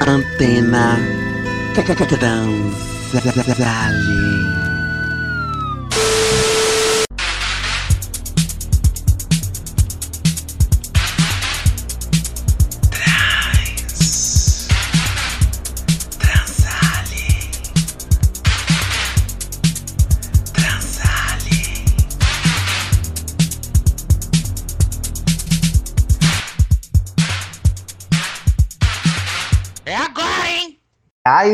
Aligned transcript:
Antena 0.00 0.98
Transale. 3.12 4.27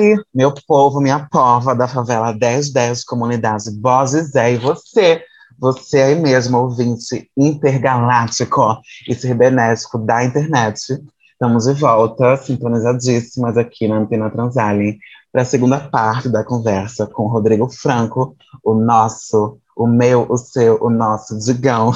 Aí, 0.04 0.22
meu 0.34 0.52
povo, 0.66 1.00
minha 1.00 1.26
pova 1.30 1.74
da 1.74 1.88
favela 1.88 2.32
1010 2.32 3.04
Comunidade 3.04 3.70
Bozes 3.70 4.34
é 4.34 4.52
e 4.52 4.56
você, 4.58 5.22
você 5.58 6.02
aí 6.02 6.14
mesmo, 6.14 6.58
ouvinte 6.58 7.30
intergaláctico 7.36 8.78
e 9.08 9.14
cibernético 9.14 9.98
da 9.98 10.24
internet. 10.24 11.02
Estamos 11.32 11.64
de 11.64 11.72
volta, 11.72 12.36
sintonizadíssimas 12.36 13.56
aqui 13.56 13.88
na 13.88 13.98
Antena 13.98 14.30
Transalien, 14.30 14.98
para 15.32 15.42
a 15.42 15.46
segunda 15.46 15.80
parte 15.80 16.28
da 16.28 16.44
conversa 16.44 17.06
com 17.06 17.24
o 17.24 17.28
Rodrigo 17.28 17.68
Franco, 17.68 18.36
o 18.62 18.74
nosso, 18.74 19.58
o 19.76 19.86
meu, 19.86 20.26
o 20.28 20.36
seu, 20.36 20.78
o 20.80 20.90
nosso 20.90 21.38
Digão. 21.38 21.92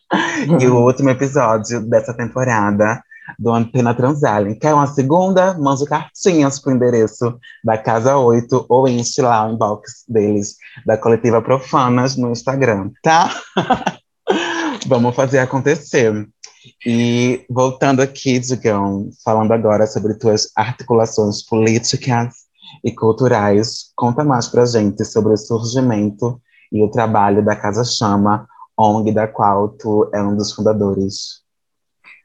e 0.60 0.66
o 0.66 0.84
último 0.84 1.10
episódio 1.10 1.80
dessa 1.80 2.12
temporada 2.12 3.02
do 3.38 3.50
Antena 3.50 3.94
Transalien. 3.94 4.54
Quer 4.54 4.74
uma 4.74 4.86
segunda? 4.86 5.54
Mande 5.54 5.84
cartinhas 5.84 6.58
para 6.58 6.72
o 6.72 6.76
endereço 6.76 7.38
da 7.64 7.78
Casa 7.78 8.16
8 8.16 8.66
ou 8.68 8.88
enche 8.88 9.22
lá 9.22 9.46
o 9.46 9.52
inbox 9.52 10.04
deles, 10.08 10.56
da 10.84 10.96
Coletiva 10.96 11.40
Profanas, 11.40 12.16
no 12.16 12.30
Instagram, 12.30 12.90
tá? 13.02 13.30
Vamos 14.86 15.14
fazer 15.14 15.38
acontecer. 15.38 16.28
E 16.86 17.44
voltando 17.50 18.00
aqui, 18.00 18.38
Digão, 18.38 19.10
falando 19.24 19.52
agora 19.52 19.86
sobre 19.86 20.14
tuas 20.14 20.50
articulações 20.56 21.42
políticas 21.42 22.34
e 22.84 22.92
culturais, 22.92 23.90
conta 23.96 24.24
mais 24.24 24.48
pra 24.48 24.64
gente 24.64 25.04
sobre 25.04 25.32
o 25.32 25.36
surgimento 25.36 26.40
e 26.70 26.82
o 26.82 26.90
trabalho 26.90 27.44
da 27.44 27.56
Casa 27.56 27.84
Chama, 27.84 28.46
ONG 28.76 29.12
da 29.12 29.28
qual 29.28 29.68
tu 29.68 30.08
é 30.14 30.22
um 30.22 30.36
dos 30.36 30.52
fundadores. 30.52 31.42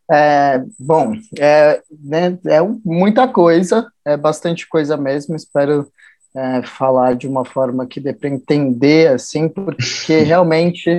É, 0.09 0.63
bom, 0.79 1.13
é, 1.37 1.81
né, 2.03 2.37
é 2.45 2.61
muita 2.83 3.27
coisa, 3.27 3.91
é 4.05 4.15
bastante 4.15 4.67
coisa 4.67 4.95
mesmo. 4.95 5.35
Espero 5.35 5.91
é, 6.35 6.61
falar 6.63 7.15
de 7.15 7.27
uma 7.27 7.43
forma 7.43 7.85
que 7.85 7.99
dê 7.99 8.13
para 8.13 8.29
entender, 8.29 9.09
assim, 9.09 9.49
porque 9.49 10.19
realmente 10.23 10.89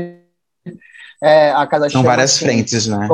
é, 1.23 1.51
a 1.51 1.67
Casa 1.67 1.89
São 1.89 2.03
várias 2.03 2.35
assim, 2.35 2.45
frentes, 2.45 2.87
né? 2.87 3.09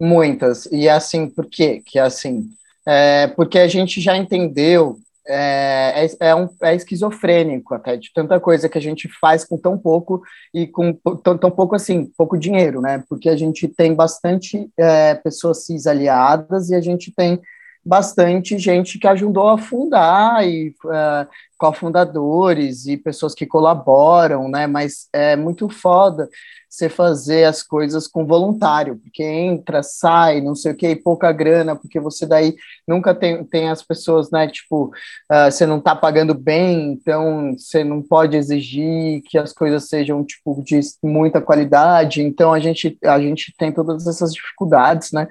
Muitas. 0.00 0.66
E 0.66 0.88
assim, 0.88 1.28
por 1.28 1.46
quê? 1.46 1.82
Que 1.84 1.98
assim, 1.98 2.48
é, 2.86 3.26
porque 3.28 3.58
a 3.58 3.68
gente 3.68 4.00
já 4.00 4.16
entendeu 4.16 4.98
é, 5.28 6.06
é, 6.06 6.28
é, 6.28 6.34
um, 6.34 6.48
é 6.62 6.74
esquizofrênico 6.74 7.74
até, 7.74 7.96
de 7.96 8.10
tanta 8.14 8.40
coisa 8.40 8.68
que 8.68 8.78
a 8.78 8.80
gente 8.80 9.08
faz 9.20 9.44
com 9.44 9.58
tão 9.58 9.76
pouco 9.76 10.22
e 10.54 10.66
com 10.66 10.92
tão, 10.92 11.36
tão 11.36 11.50
pouco 11.50 11.76
assim, 11.76 12.10
pouco 12.16 12.38
dinheiro, 12.38 12.80
né? 12.80 13.04
Porque 13.08 13.28
a 13.28 13.36
gente 13.36 13.68
tem 13.68 13.94
bastante 13.94 14.70
é, 14.76 15.14
pessoas 15.14 15.64
cis 15.64 15.86
aliadas 15.86 16.70
e 16.70 16.74
a 16.74 16.80
gente 16.80 17.12
tem 17.14 17.40
bastante 17.88 18.58
gente 18.58 18.98
que 18.98 19.06
ajudou 19.06 19.48
a 19.48 19.56
fundar 19.56 20.46
e 20.46 20.74
uh, 20.84 21.26
cofundadores 21.56 22.86
e 22.86 22.98
pessoas 22.98 23.34
que 23.34 23.46
colaboram, 23.46 24.46
né? 24.46 24.66
Mas 24.66 25.08
é 25.10 25.34
muito 25.34 25.70
foda 25.70 26.28
você 26.68 26.90
fazer 26.90 27.44
as 27.44 27.62
coisas 27.62 28.06
com 28.06 28.26
voluntário, 28.26 28.98
porque 28.98 29.22
entra, 29.22 29.82
sai, 29.82 30.42
não 30.42 30.54
sei 30.54 30.72
o 30.72 30.76
que, 30.76 30.94
pouca 30.94 31.32
grana, 31.32 31.74
porque 31.74 31.98
você 31.98 32.26
daí 32.26 32.54
nunca 32.86 33.14
tem, 33.14 33.42
tem 33.42 33.70
as 33.70 33.82
pessoas, 33.82 34.30
né? 34.30 34.46
Tipo, 34.48 34.92
uh, 35.32 35.50
você 35.50 35.64
não 35.64 35.80
tá 35.80 35.96
pagando 35.96 36.34
bem, 36.34 36.92
então 36.92 37.56
você 37.56 37.82
não 37.82 38.02
pode 38.02 38.36
exigir 38.36 39.22
que 39.22 39.38
as 39.38 39.54
coisas 39.54 39.88
sejam 39.88 40.22
tipo 40.22 40.62
de 40.62 40.78
muita 41.02 41.40
qualidade. 41.40 42.20
Então 42.20 42.52
a 42.52 42.60
gente 42.60 42.98
a 43.02 43.18
gente 43.18 43.54
tem 43.56 43.72
todas 43.72 44.06
essas 44.06 44.34
dificuldades, 44.34 45.10
né? 45.10 45.26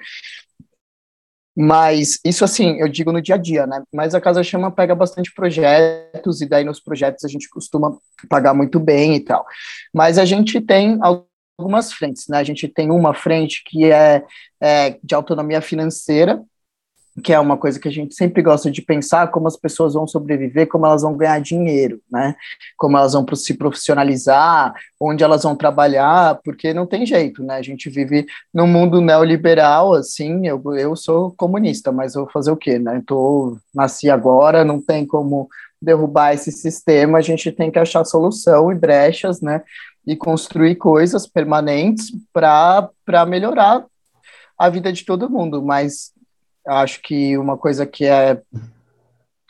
Mas 1.59 2.19
isso, 2.23 2.45
assim, 2.45 2.79
eu 2.79 2.87
digo 2.87 3.11
no 3.11 3.19
dia 3.19 3.33
a 3.33 3.37
dia, 3.37 3.65
né? 3.65 3.81
Mas 3.91 4.13
a 4.13 4.21
Casa 4.21 4.43
Chama 4.43 4.69
pega 4.69 4.93
bastante 4.93 5.33
projetos, 5.33 6.39
e 6.39 6.45
daí 6.45 6.63
nos 6.63 6.79
projetos 6.79 7.25
a 7.25 7.27
gente 7.27 7.49
costuma 7.49 7.97
pagar 8.29 8.53
muito 8.53 8.79
bem 8.79 9.15
e 9.15 9.19
tal. 9.19 9.43
Mas 9.91 10.19
a 10.19 10.25
gente 10.25 10.61
tem 10.61 10.99
algumas 11.01 11.91
frentes, 11.91 12.27
né? 12.27 12.37
A 12.37 12.43
gente 12.43 12.67
tem 12.67 12.91
uma 12.91 13.11
frente 13.11 13.63
que 13.65 13.91
é, 13.91 14.23
é 14.61 14.99
de 15.03 15.15
autonomia 15.15 15.59
financeira, 15.59 16.39
que 17.23 17.33
é 17.33 17.39
uma 17.39 17.57
coisa 17.57 17.79
que 17.79 17.87
a 17.87 17.91
gente 17.91 18.13
sempre 18.13 18.43
gosta 18.43 18.69
de 18.69 18.81
pensar, 18.81 19.31
como 19.31 19.47
as 19.47 19.57
pessoas 19.57 19.95
vão 19.95 20.05
sobreviver, 20.05 20.67
como 20.67 20.85
elas 20.85 21.01
vão 21.01 21.17
ganhar 21.17 21.39
dinheiro, 21.41 21.99
né? 22.11 22.35
Como 22.77 22.95
elas 22.95 23.13
vão 23.13 23.25
se 23.35 23.55
profissionalizar, 23.55 24.73
onde 24.99 25.23
elas 25.23 25.41
vão 25.43 25.55
trabalhar, 25.55 26.39
porque 26.43 26.73
não 26.73 26.85
tem 26.85 27.05
jeito, 27.05 27.43
né? 27.43 27.55
A 27.55 27.61
gente 27.61 27.89
vive 27.89 28.27
num 28.53 28.67
mundo 28.67 29.01
neoliberal, 29.01 29.93
assim, 29.93 30.47
eu, 30.47 30.61
eu 30.75 30.95
sou 30.95 31.33
comunista, 31.35 31.91
mas 31.91 32.13
vou 32.13 32.29
fazer 32.29 32.51
o 32.51 32.57
quê, 32.57 32.77
né? 32.77 33.01
Tô, 33.05 33.57
nasci 33.73 34.09
agora, 34.09 34.63
não 34.63 34.79
tem 34.79 35.05
como 35.05 35.49
derrubar 35.81 36.33
esse 36.33 36.51
sistema, 36.51 37.17
a 37.17 37.21
gente 37.21 37.51
tem 37.51 37.71
que 37.71 37.79
achar 37.79 38.05
solução 38.05 38.71
e 38.71 38.75
brechas, 38.75 39.41
né? 39.41 39.63
E 40.05 40.15
construir 40.15 40.75
coisas 40.75 41.25
permanentes 41.25 42.11
para 42.31 43.25
melhorar 43.27 43.83
a 44.57 44.69
vida 44.69 44.91
de 44.91 45.03
todo 45.03 45.29
mundo, 45.29 45.61
mas 45.61 46.11
acho 46.67 47.01
que 47.01 47.37
uma 47.37 47.57
coisa 47.57 47.85
que 47.85 48.05
é 48.05 48.41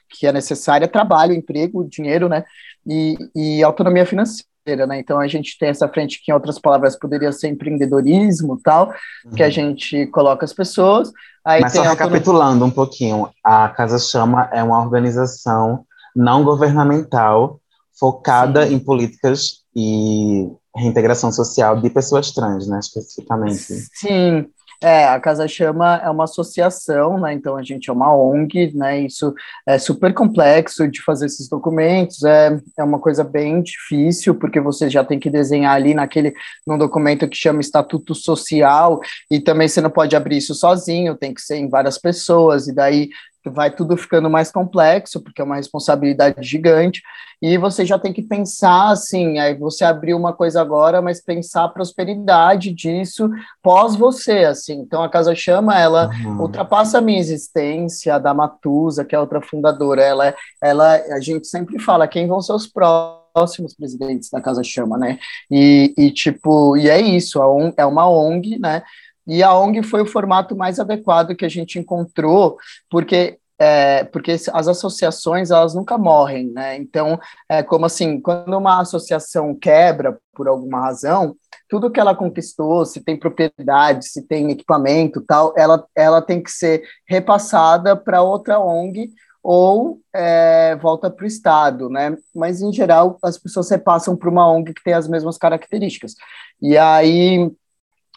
que 0.10 0.26
é 0.26 0.32
necessária 0.32 0.86
é 0.86 0.88
trabalho, 0.88 1.34
emprego, 1.34 1.88
dinheiro, 1.88 2.30
né? 2.30 2.44
E, 2.86 3.18
e 3.36 3.64
autonomia 3.64 4.06
financeira, 4.06 4.88
né? 4.88 5.00
Então 5.00 5.20
a 5.20 5.28
gente 5.28 5.58
tem 5.60 5.70
essa 5.70 5.88
frente 5.88 6.22
que, 6.24 6.32
em 6.32 6.34
outras 6.34 6.58
palavras, 6.58 6.98
poderia 6.98 7.32
ser 7.32 7.50
empreendedorismo, 7.50 8.60
tal, 8.64 8.94
uhum. 9.26 9.32
que 9.36 9.44
a 9.44 9.48
uhum. 9.48 9.52
gente 9.52 10.08
coloca 10.08 10.46
as 10.46 10.54
pessoas. 10.54 11.12
Aí 11.46 11.62
Mas 11.62 11.74
só 11.74 11.82
recapitulando 11.82 12.66
um 12.66 12.72
pouquinho, 12.72 13.30
a 13.44 13.70
Casa 13.70 14.00
Chama 14.00 14.50
é 14.52 14.64
uma 14.64 14.82
organização 14.82 15.86
não 16.16 16.44
governamental 16.44 17.60
focada 18.00 18.66
Sim. 18.66 18.76
em 18.76 18.80
políticas 18.80 19.64
e 19.76 20.50
reintegração 20.76 21.32
social 21.32 21.80
de 21.80 21.90
pessoas 21.90 22.32
trans, 22.32 22.68
né, 22.68 22.80
especificamente. 22.80 23.74
Sim, 23.94 24.48
é, 24.82 25.06
a 25.06 25.20
Casa 25.20 25.48
Chama 25.48 25.98
é 26.04 26.10
uma 26.10 26.26
associação, 26.26 27.20
né? 27.20 27.34
Então 27.34 27.56
a 27.56 27.64
gente 27.64 27.90
é 27.90 27.94
uma 27.94 28.16
ONG, 28.16 28.72
né? 28.76 29.00
Isso 29.02 29.34
é 29.66 29.78
super 29.80 30.14
complexo 30.14 30.88
de 30.88 31.02
fazer 31.02 31.26
esses 31.26 31.50
documentos, 31.50 32.24
é, 32.24 32.60
é 32.78 32.84
uma 32.84 33.00
coisa 33.00 33.24
bem 33.24 33.62
difícil, 33.62 34.36
porque 34.36 34.60
você 34.60 34.90
já 34.90 35.04
tem 35.04 35.20
que 35.20 35.30
desenhar 35.30 35.76
ali 35.76 35.94
naquele 35.94 36.34
num 36.66 36.78
documento 36.78 37.28
que 37.28 37.36
chama 37.36 37.62
Estatuto 37.62 38.14
Social, 38.14 39.00
e 39.32 39.40
também 39.40 39.68
você 39.68 39.82
não 39.82 39.90
pode 39.90 40.16
abrir 40.16 40.38
isso 40.38 40.54
sozinho, 40.54 41.16
tem 41.16 41.34
que 41.34 41.42
ser 41.42 41.58
em 41.58 41.70
várias 41.70 41.98
pessoas, 41.98 42.68
e 42.68 42.74
daí 42.74 43.10
vai 43.50 43.72
tudo 43.74 43.98
ficando 43.98 44.30
mais 44.30 44.52
complexo, 44.52 45.22
porque 45.22 45.42
é 45.42 45.46
uma 45.46 45.56
responsabilidade 45.56 46.48
gigante, 46.48 47.02
e 47.42 47.58
você 47.58 47.86
já 47.86 48.00
tem 48.00 48.12
que 48.12 48.24
pensar 48.24 48.90
assim, 48.90 49.38
aí 49.38 49.56
você 49.56 49.86
abriu 49.86 50.18
uma 50.18 50.34
coisa 50.34 50.60
agora, 50.60 51.02
mas 51.02 51.22
pensar 51.22 51.66
a 51.66 51.70
prosperidade 51.70 52.74
disso 52.74 53.30
pós 53.62 53.96
você, 53.96 54.46
assim. 54.46 54.80
Então 54.80 55.04
a 55.04 55.10
Casa 55.10 55.36
Chama, 55.36 55.80
ela 55.80 56.10
uhum. 56.24 56.42
ultrapassa 56.42 56.98
a 56.98 57.02
minha 57.02 57.20
existência, 57.20 58.16
a 58.16 58.20
da 58.20 58.34
Matusa, 58.34 59.06
que 59.06 59.14
é 59.14 59.20
outra 59.20 59.40
fundadora, 59.40 60.02
ela, 60.02 60.36
ela, 60.62 60.96
a 60.96 61.20
gente 61.20 61.46
sempre 61.48 61.78
fala 61.78 62.08
quem 62.08 62.28
vão 62.28 62.42
ser 62.42 62.54
os 62.54 62.66
próximos 62.66 63.76
presidentes 63.76 64.32
da 64.32 64.42
Casa 64.42 64.64
Chama, 64.64 64.98
né? 64.98 65.20
E, 65.52 65.94
e 65.96 66.10
tipo, 66.10 66.76
e 66.76 66.90
é 66.90 67.00
isso, 67.00 67.40
é 67.78 67.86
uma 67.86 68.10
ONG, 68.10 68.58
né? 68.58 68.82
E 69.28 69.44
a 69.44 69.54
ONG 69.54 69.84
foi 69.84 70.02
o 70.02 70.06
formato 70.06 70.56
mais 70.56 70.80
adequado 70.80 71.36
que 71.36 71.46
a 71.46 71.50
gente 71.50 71.78
encontrou, 71.78 72.58
porque 72.90 73.38
é, 73.60 74.04
porque 74.04 74.32
as 74.32 74.68
associações 74.68 75.50
elas 75.50 75.74
nunca 75.74 75.98
morrem, 75.98 76.52
né? 76.52 76.78
Então, 76.78 77.20
é 77.50 77.64
como 77.64 77.88
assim, 77.88 78.22
quando 78.22 78.56
uma 78.56 78.80
associação 78.80 79.56
quebra 79.56 80.18
por 80.36 80.48
alguma 80.48 80.80
razão, 80.80 81.36
tudo 81.68 81.90
que 81.90 82.00
ela 82.00 82.16
conquistou, 82.16 82.86
se 82.86 83.02
tem 83.02 83.18
propriedade, 83.18 84.08
se 84.08 84.22
tem 84.28 84.52
equipamento, 84.52 85.22
tal, 85.22 85.54
ela, 85.58 85.84
ela 85.96 86.22
tem 86.22 86.42
que 86.42 86.52
ser 86.52 86.84
repassada 87.08 87.96
para 87.96 88.22
outra 88.22 88.60
ONG 88.60 89.10
ou 89.44 90.00
é, 90.14 90.76
volta 90.76 91.10
para 91.10 91.24
o 91.24 91.28
Estado, 91.28 91.90
né? 91.90 92.16
Mas 92.36 92.62
em 92.62 92.72
geral 92.72 93.18
as 93.24 93.38
pessoas 93.38 93.70
repassam 93.70 94.16
para 94.16 94.30
uma 94.30 94.48
ONG 94.52 94.74
que 94.74 94.84
tem 94.84 94.94
as 94.94 95.08
mesmas 95.08 95.38
características. 95.38 96.14
E 96.62 96.78
aí, 96.78 97.52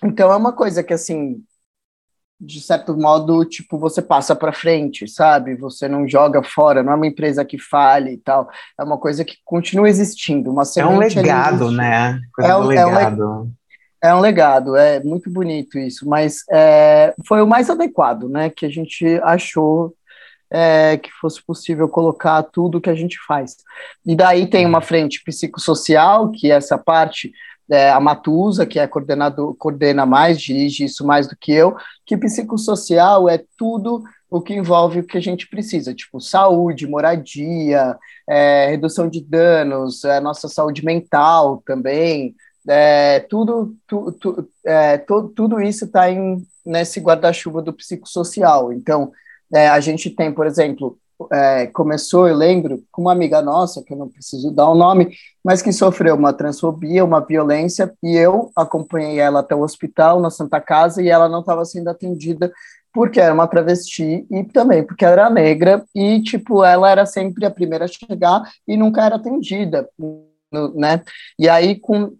então 0.04 0.32
é 0.32 0.36
uma 0.36 0.52
coisa 0.52 0.82
que 0.82 0.92
assim 0.92 1.42
de 2.40 2.60
certo 2.60 2.96
modo, 2.96 3.44
tipo, 3.44 3.78
você 3.78 4.00
passa 4.00 4.34
para 4.34 4.52
frente, 4.52 5.06
sabe? 5.06 5.54
Você 5.56 5.86
não 5.86 6.08
joga 6.08 6.42
fora, 6.42 6.82
não 6.82 6.94
é 6.94 6.96
uma 6.96 7.06
empresa 7.06 7.44
que 7.44 7.58
fale 7.58 8.12
e 8.12 8.16
tal, 8.16 8.48
é 8.78 8.82
uma 8.82 8.96
coisa 8.96 9.24
que 9.24 9.36
continua 9.44 9.88
existindo, 9.88 10.50
uma 10.50 10.62
É 10.74 10.86
um 10.86 10.98
legado, 10.98 11.70
né? 11.70 12.18
Coisa 12.34 12.50
é 12.50 12.56
um, 12.56 12.64
legado. 12.64 13.22
É 13.22 13.26
um, 13.26 13.52
é 14.02 14.14
um 14.14 14.20
legado, 14.20 14.74
é 14.74 15.04
muito 15.04 15.30
bonito 15.30 15.78
isso, 15.78 16.08
mas 16.08 16.42
é, 16.50 17.14
foi 17.26 17.42
o 17.42 17.46
mais 17.46 17.68
adequado, 17.68 18.26
né? 18.26 18.48
Que 18.48 18.64
a 18.64 18.70
gente 18.70 19.04
achou 19.22 19.94
é, 20.50 20.96
que 20.96 21.10
fosse 21.20 21.44
possível 21.44 21.90
colocar 21.90 22.42
tudo 22.42 22.80
que 22.80 22.90
a 22.90 22.94
gente 22.94 23.18
faz. 23.26 23.56
E 24.04 24.16
daí 24.16 24.46
tem 24.48 24.64
uma 24.64 24.80
frente 24.80 25.22
psicossocial, 25.22 26.30
que 26.30 26.50
é 26.50 26.56
essa 26.56 26.78
parte 26.78 27.32
é, 27.70 27.90
a 27.90 28.00
Matusa, 28.00 28.66
que 28.66 28.78
é 28.78 28.86
coordenador, 28.86 29.54
coordena 29.54 30.04
mais, 30.04 30.40
dirige 30.40 30.84
isso 30.84 31.06
mais 31.06 31.28
do 31.28 31.36
que 31.36 31.52
eu, 31.52 31.76
que 32.04 32.16
psicossocial 32.16 33.28
é 33.28 33.42
tudo 33.56 34.02
o 34.28 34.40
que 34.40 34.54
envolve 34.54 35.00
o 35.00 35.04
que 35.04 35.18
a 35.18 35.20
gente 35.20 35.48
precisa, 35.48 35.94
tipo 35.94 36.20
saúde, 36.20 36.86
moradia, 36.86 37.96
é, 38.28 38.68
redução 38.70 39.08
de 39.08 39.20
danos, 39.20 40.04
é, 40.04 40.20
nossa 40.20 40.48
saúde 40.48 40.84
mental 40.84 41.62
também, 41.66 42.34
é, 42.68 43.20
tudo, 43.20 43.74
tu, 43.86 44.12
tu, 44.12 44.48
é, 44.64 44.98
to, 44.98 45.32
tudo 45.34 45.60
isso 45.60 45.86
está 45.86 46.04
nesse 46.64 47.00
guarda-chuva 47.00 47.62
do 47.62 47.72
psicossocial. 47.72 48.72
Então, 48.72 49.10
é, 49.52 49.68
a 49.68 49.80
gente 49.80 50.10
tem, 50.10 50.32
por 50.32 50.46
exemplo, 50.46 50.98
é, 51.32 51.66
começou, 51.66 52.28
eu 52.28 52.36
lembro, 52.36 52.82
com 52.90 53.02
uma 53.02 53.12
amiga 53.12 53.42
nossa, 53.42 53.82
que 53.82 53.92
eu 53.92 53.96
não 53.96 54.08
preciso 54.08 54.50
dar 54.50 54.68
o 54.68 54.72
um 54.72 54.76
nome, 54.76 55.14
mas 55.44 55.62
que 55.62 55.72
sofreu 55.72 56.14
uma 56.14 56.32
transfobia, 56.32 57.04
uma 57.04 57.20
violência, 57.20 57.92
e 58.02 58.16
eu 58.16 58.50
acompanhei 58.56 59.18
ela 59.18 59.40
até 59.40 59.54
o 59.54 59.62
hospital, 59.62 60.20
na 60.20 60.30
Santa 60.30 60.60
Casa, 60.60 61.02
e 61.02 61.08
ela 61.08 61.28
não 61.28 61.40
estava 61.40 61.64
sendo 61.64 61.88
atendida 61.88 62.52
porque 62.92 63.20
era 63.20 63.32
uma 63.32 63.46
travesti 63.46 64.26
e 64.30 64.44
também 64.44 64.84
porque 64.84 65.04
era 65.04 65.30
negra, 65.30 65.84
e, 65.94 66.20
tipo, 66.22 66.64
ela 66.64 66.90
era 66.90 67.06
sempre 67.06 67.46
a 67.46 67.50
primeira 67.50 67.84
a 67.84 67.88
chegar 67.88 68.42
e 68.66 68.76
nunca 68.76 69.04
era 69.04 69.16
atendida, 69.16 69.88
né? 70.74 71.02
E 71.38 71.48
aí, 71.48 71.78
com 71.78 72.12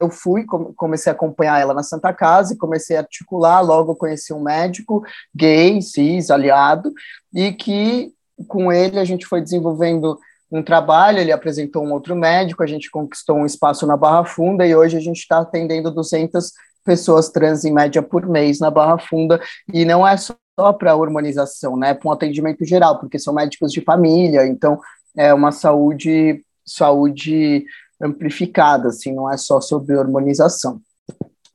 eu 0.00 0.08
fui, 0.10 0.44
comecei 0.76 1.12
a 1.12 1.14
acompanhar 1.14 1.60
ela 1.60 1.74
na 1.74 1.82
Santa 1.82 2.12
Casa 2.12 2.54
e 2.54 2.56
comecei 2.56 2.96
a 2.96 3.00
articular. 3.00 3.60
Logo, 3.60 3.94
conheci 3.94 4.32
um 4.32 4.42
médico 4.42 5.04
gay, 5.34 5.80
cis, 5.82 6.30
aliado, 6.30 6.90
e 7.34 7.52
que 7.52 8.10
com 8.46 8.72
ele 8.72 8.98
a 8.98 9.04
gente 9.04 9.26
foi 9.26 9.40
desenvolvendo 9.40 10.18
um 10.50 10.62
trabalho, 10.62 11.18
ele 11.18 11.30
apresentou 11.30 11.84
um 11.84 11.92
outro 11.92 12.16
médico, 12.16 12.62
a 12.62 12.66
gente 12.66 12.90
conquistou 12.90 13.36
um 13.36 13.46
espaço 13.46 13.86
na 13.86 13.96
Barra 13.96 14.24
Funda 14.24 14.66
e 14.66 14.74
hoje 14.74 14.96
a 14.96 15.00
gente 15.00 15.18
está 15.18 15.38
atendendo 15.38 15.90
200 15.90 16.52
pessoas 16.84 17.28
trans 17.28 17.64
em 17.64 17.72
média 17.72 18.02
por 18.02 18.26
mês 18.26 18.58
na 18.58 18.70
Barra 18.70 18.98
Funda 18.98 19.40
e 19.72 19.84
não 19.84 20.06
é 20.06 20.16
só 20.16 20.34
para 20.76 20.96
hormonização, 20.96 21.76
né, 21.76 21.94
para 21.94 22.08
um 22.08 22.12
atendimento 22.12 22.64
geral, 22.64 22.98
porque 22.98 23.18
são 23.18 23.32
médicos 23.32 23.72
de 23.72 23.80
família, 23.80 24.46
então 24.46 24.80
é 25.16 25.32
uma 25.32 25.52
saúde 25.52 26.44
saúde 26.66 27.64
amplificada, 28.00 28.88
assim, 28.88 29.12
não 29.12 29.30
é 29.30 29.36
só 29.36 29.60
sobre 29.60 29.96
hormonização. 29.96 30.80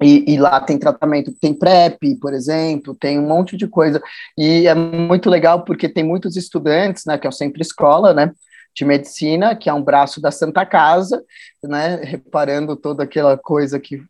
E, 0.02 0.34
e, 0.34 0.38
lá 0.38 0.60
tem 0.60 0.78
tratamento, 0.78 1.34
tem 1.40 1.54
PrEP, 1.54 2.16
por 2.20 2.34
exemplo, 2.34 2.96
tem 2.96 3.18
um 3.18 3.28
monte 3.28 3.56
de 3.56 3.68
coisa. 3.68 4.02
E 4.38 4.68
é 4.68 4.76
muito 4.76 5.30
legal 5.30 5.64
porque 5.64 5.88
tem 5.88 6.04
muitos 6.04 6.36
estudantes, 6.36 7.06
né, 7.06 7.18
que 7.18 7.26
é 7.26 7.30
o 7.30 7.34
Sempre 7.34 7.62
Escola, 7.62 8.14
né, 8.14 8.32
de 8.76 8.84
medicina, 8.84 9.56
que 9.56 9.70
é 9.70 9.74
um 9.74 9.82
braço 9.82 10.20
da 10.22 10.32
Santa 10.32 10.66
Casa, 10.66 11.24
né, 11.64 12.02
reparando 12.04 12.76
toda 12.76 13.04
aquela 13.04 13.38
coisa 13.38 13.80
que 13.80 14.02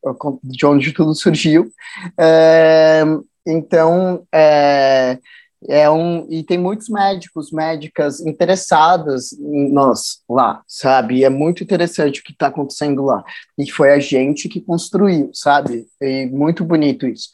de 0.44 0.66
onde 0.66 0.92
tudo 0.92 1.14
surgiu. 1.14 1.72
É, 2.20 3.04
então, 3.46 4.26
é, 4.34 5.20
é 5.68 5.90
um 5.90 6.28
e 6.30 6.44
tem 6.44 6.58
muitos 6.58 6.90
médicos, 6.90 7.52
médicas 7.52 8.20
interessadas 8.20 9.34
em 9.34 9.72
nós 9.72 10.22
lá, 10.30 10.62
sabe? 10.68 11.18
E 11.18 11.24
é 11.24 11.30
muito 11.30 11.64
interessante 11.64 12.20
o 12.20 12.24
que 12.24 12.32
está 12.32 12.48
acontecendo 12.48 13.04
lá. 13.04 13.24
E 13.58 13.70
foi 13.70 13.92
a 13.92 14.00
gente 14.00 14.50
que 14.50 14.62
construiu, 14.62 15.30
sabe? 15.34 15.88
E 16.02 16.28
muito 16.28 16.64
bonito 16.64 17.08
isso. 17.08 17.30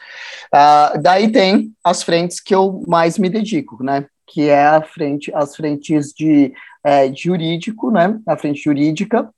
Uh, 0.54 1.02
daí 1.02 1.32
tem 1.32 1.74
as 1.84 2.04
frentes 2.04 2.40
que 2.40 2.54
eu 2.54 2.84
mais 2.88 3.18
me 3.18 3.30
dedico, 3.30 3.84
né? 3.84 4.06
Que 4.28 4.50
é 4.50 4.66
a 4.66 4.82
frente, 4.82 5.32
as 5.34 5.56
frentes 5.56 6.14
de 6.14 6.54
é, 6.84 7.14
jurídico, 7.14 7.92
né? 7.92 8.20
A 8.26 8.38
frente 8.38 8.64
jurídica, 8.64 9.30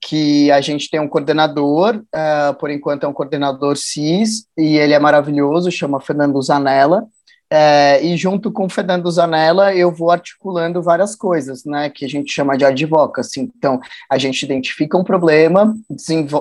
que 0.00 0.50
a 0.50 0.60
gente 0.60 0.88
tem 0.88 0.98
um 0.98 1.08
coordenador, 1.08 1.96
uh, 1.96 2.54
por 2.58 2.70
enquanto 2.70 3.04
é 3.04 3.08
um 3.08 3.12
coordenador 3.12 3.76
CIS, 3.76 4.46
e 4.56 4.78
ele 4.78 4.94
é 4.94 4.98
maravilhoso, 4.98 5.70
chama 5.70 6.00
Fernando 6.00 6.40
Zanella, 6.40 7.06
é, 7.52 8.00
e 8.04 8.16
junto 8.16 8.52
com 8.52 8.66
o 8.66 8.68
Fernando 8.68 9.10
Zanella, 9.10 9.74
eu 9.74 9.90
vou 9.90 10.12
articulando 10.12 10.80
várias 10.80 11.16
coisas, 11.16 11.64
né, 11.64 11.90
que 11.90 12.04
a 12.04 12.08
gente 12.08 12.32
chama 12.32 12.56
de 12.56 12.64
advocacy. 12.64 13.40
Então, 13.40 13.80
a 14.08 14.16
gente 14.18 14.44
identifica 14.44 14.96
um 14.96 15.02
problema, 15.02 15.74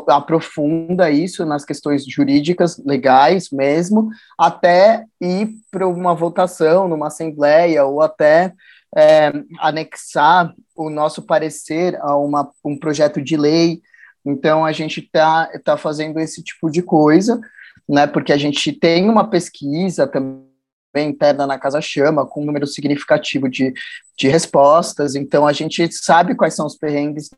aprofunda 0.07 1.09
isso 1.09 1.43
nas 1.47 1.65
questões 1.65 2.05
jurídicas, 2.05 2.77
legais 2.85 3.49
mesmo, 3.49 4.09
até 4.37 5.05
ir 5.19 5.55
para 5.71 5.87
uma 5.87 6.13
votação 6.13 6.87
numa 6.87 7.07
assembleia 7.07 7.83
ou 7.85 8.03
até 8.03 8.53
é, 8.95 9.33
anexar 9.59 10.53
o 10.75 10.91
nosso 10.91 11.23
parecer 11.23 11.97
a 12.01 12.15
uma, 12.15 12.51
um 12.63 12.77
projeto 12.77 13.19
de 13.19 13.35
lei. 13.35 13.81
Então, 14.23 14.63
a 14.63 14.71
gente 14.71 14.99
está 14.99 15.49
tá 15.65 15.75
fazendo 15.75 16.19
esse 16.19 16.43
tipo 16.43 16.69
de 16.69 16.83
coisa, 16.83 17.41
né, 17.87 18.05
porque 18.05 18.31
a 18.31 18.37
gente 18.37 18.71
tem 18.71 19.09
uma 19.09 19.27
pesquisa 19.27 20.05
também 20.05 20.48
interna 20.95 21.45
na 21.45 21.59
Casa 21.59 21.81
Chama, 21.81 22.25
com 22.25 22.41
um 22.41 22.45
número 22.45 22.65
significativo 22.65 23.49
de, 23.49 23.73
de 24.17 24.27
respostas, 24.27 25.15
então 25.15 25.45
a 25.45 25.53
gente 25.53 25.91
sabe 25.91 26.35
quais 26.35 26.55
são 26.55 26.65
os 26.65 26.75
perrengues 26.75 27.29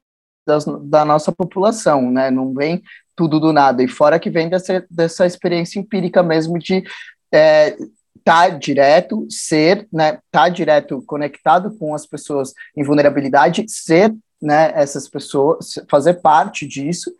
das, 0.46 0.66
da 0.84 1.06
nossa 1.06 1.32
população, 1.32 2.12
né? 2.12 2.32
Não 2.32 2.54
vem 2.54 2.82
tudo 3.16 3.40
do 3.40 3.54
nada, 3.54 3.84
e 3.84 3.88
fora 3.88 4.20
que 4.20 4.30
vem 4.30 4.50
dessa, 4.50 4.86
dessa 4.90 5.26
experiência 5.26 5.80
empírica 5.80 6.24
mesmo 6.24 6.58
de 6.58 6.84
é, 7.32 7.76
tá 8.24 8.50
direto, 8.50 9.28
ser, 9.30 9.88
né, 9.92 10.20
tá 10.32 10.50
direto 10.50 11.02
conectado 11.04 11.76
com 11.78 11.94
as 11.94 12.06
pessoas 12.06 12.54
em 12.76 12.84
vulnerabilidade, 12.84 13.66
ser, 13.68 14.14
né, 14.42 14.72
essas 14.76 15.08
pessoas, 15.10 15.80
fazer 15.90 16.16
parte 16.16 16.68
disso, 16.68 17.12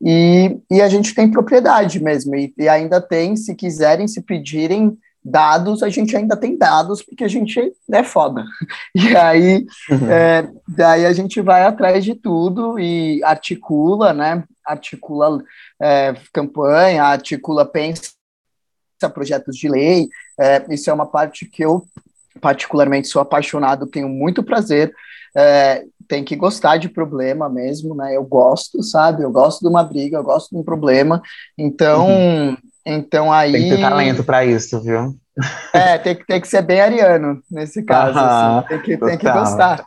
e, 0.00 0.56
e 0.70 0.80
a 0.80 0.88
gente 0.88 1.14
tem 1.14 1.30
propriedade 1.30 2.02
mesmo, 2.02 2.34
e, 2.34 2.52
e 2.56 2.68
ainda 2.68 3.00
tem, 3.00 3.36
se 3.36 3.54
quiserem, 3.54 4.06
se 4.06 4.22
pedirem, 4.22 4.96
dados, 5.24 5.82
a 5.82 5.88
gente 5.88 6.16
ainda 6.16 6.36
tem 6.36 6.56
dados, 6.56 7.02
porque 7.02 7.24
a 7.24 7.28
gente 7.28 7.72
é 7.92 8.02
foda. 8.02 8.44
E 8.94 9.16
aí, 9.16 9.66
uhum. 9.90 10.10
é, 10.10 10.50
daí 10.66 11.06
a 11.06 11.12
gente 11.12 11.40
vai 11.40 11.64
atrás 11.64 12.04
de 12.04 12.14
tudo 12.14 12.78
e 12.78 13.22
articula, 13.22 14.12
né? 14.12 14.44
Articula 14.64 15.42
é, 15.80 16.14
campanha, 16.32 17.04
articula, 17.04 17.64
pensa 17.64 18.12
projetos 19.12 19.56
de 19.56 19.68
lei. 19.68 20.08
É, 20.40 20.64
isso 20.70 20.90
é 20.90 20.92
uma 20.92 21.06
parte 21.06 21.46
que 21.46 21.64
eu, 21.64 21.84
particularmente, 22.40 23.08
sou 23.08 23.22
apaixonado, 23.22 23.86
tenho 23.86 24.08
muito 24.08 24.42
prazer. 24.42 24.92
É, 25.36 25.84
tem 26.08 26.24
que 26.24 26.34
gostar 26.34 26.78
de 26.78 26.88
problema 26.88 27.48
mesmo, 27.48 27.94
né? 27.94 28.16
Eu 28.16 28.24
gosto, 28.24 28.82
sabe? 28.82 29.22
Eu 29.22 29.30
gosto 29.30 29.60
de 29.60 29.68
uma 29.68 29.84
briga, 29.84 30.16
eu 30.16 30.24
gosto 30.24 30.50
de 30.50 30.56
um 30.56 30.64
problema. 30.64 31.22
Então, 31.56 32.08
uhum. 32.08 32.56
Então 32.88 33.30
aí. 33.30 33.52
Tem 33.52 33.62
que 33.62 33.76
ter 33.76 33.80
talento 33.82 34.24
para 34.24 34.44
isso, 34.44 34.80
viu? 34.82 35.14
É, 35.72 35.98
tem 35.98 36.16
que, 36.16 36.26
tem 36.26 36.40
que 36.40 36.48
ser 36.48 36.62
bem 36.62 36.80
ariano 36.80 37.40
nesse 37.50 37.82
caso. 37.82 38.18
assim. 38.18 38.68
tem, 38.68 38.80
que, 38.80 38.96
tem 38.96 39.18
que 39.18 39.30
gostar. 39.30 39.86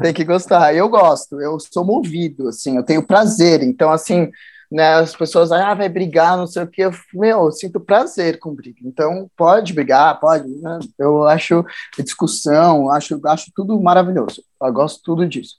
Tem 0.00 0.14
que 0.14 0.24
gostar. 0.24 0.74
Eu 0.74 0.88
gosto, 0.88 1.40
eu 1.40 1.58
sou 1.58 1.84
movido, 1.84 2.48
assim, 2.48 2.76
eu 2.76 2.82
tenho 2.82 3.02
prazer. 3.02 3.62
Então, 3.62 3.90
assim, 3.90 4.30
né, 4.70 4.94
as 4.94 5.14
pessoas, 5.14 5.50
ah, 5.50 5.74
vai 5.74 5.88
brigar, 5.88 6.36
não 6.36 6.46
sei 6.46 6.62
o 6.62 6.66
quê. 6.66 6.82
Eu, 6.82 6.92
meu, 7.14 7.44
eu 7.44 7.52
sinto 7.52 7.80
prazer 7.80 8.38
com 8.38 8.54
briga. 8.54 8.78
Então, 8.84 9.30
pode 9.36 9.72
brigar, 9.72 10.18
pode. 10.20 10.48
Né? 10.48 10.78
Eu 10.98 11.24
acho 11.24 11.64
discussão, 11.98 12.90
acho, 12.90 13.20
acho 13.26 13.50
tudo 13.54 13.80
maravilhoso. 13.80 14.42
Eu 14.60 14.72
gosto 14.72 15.00
tudo 15.02 15.26
disso. 15.26 15.56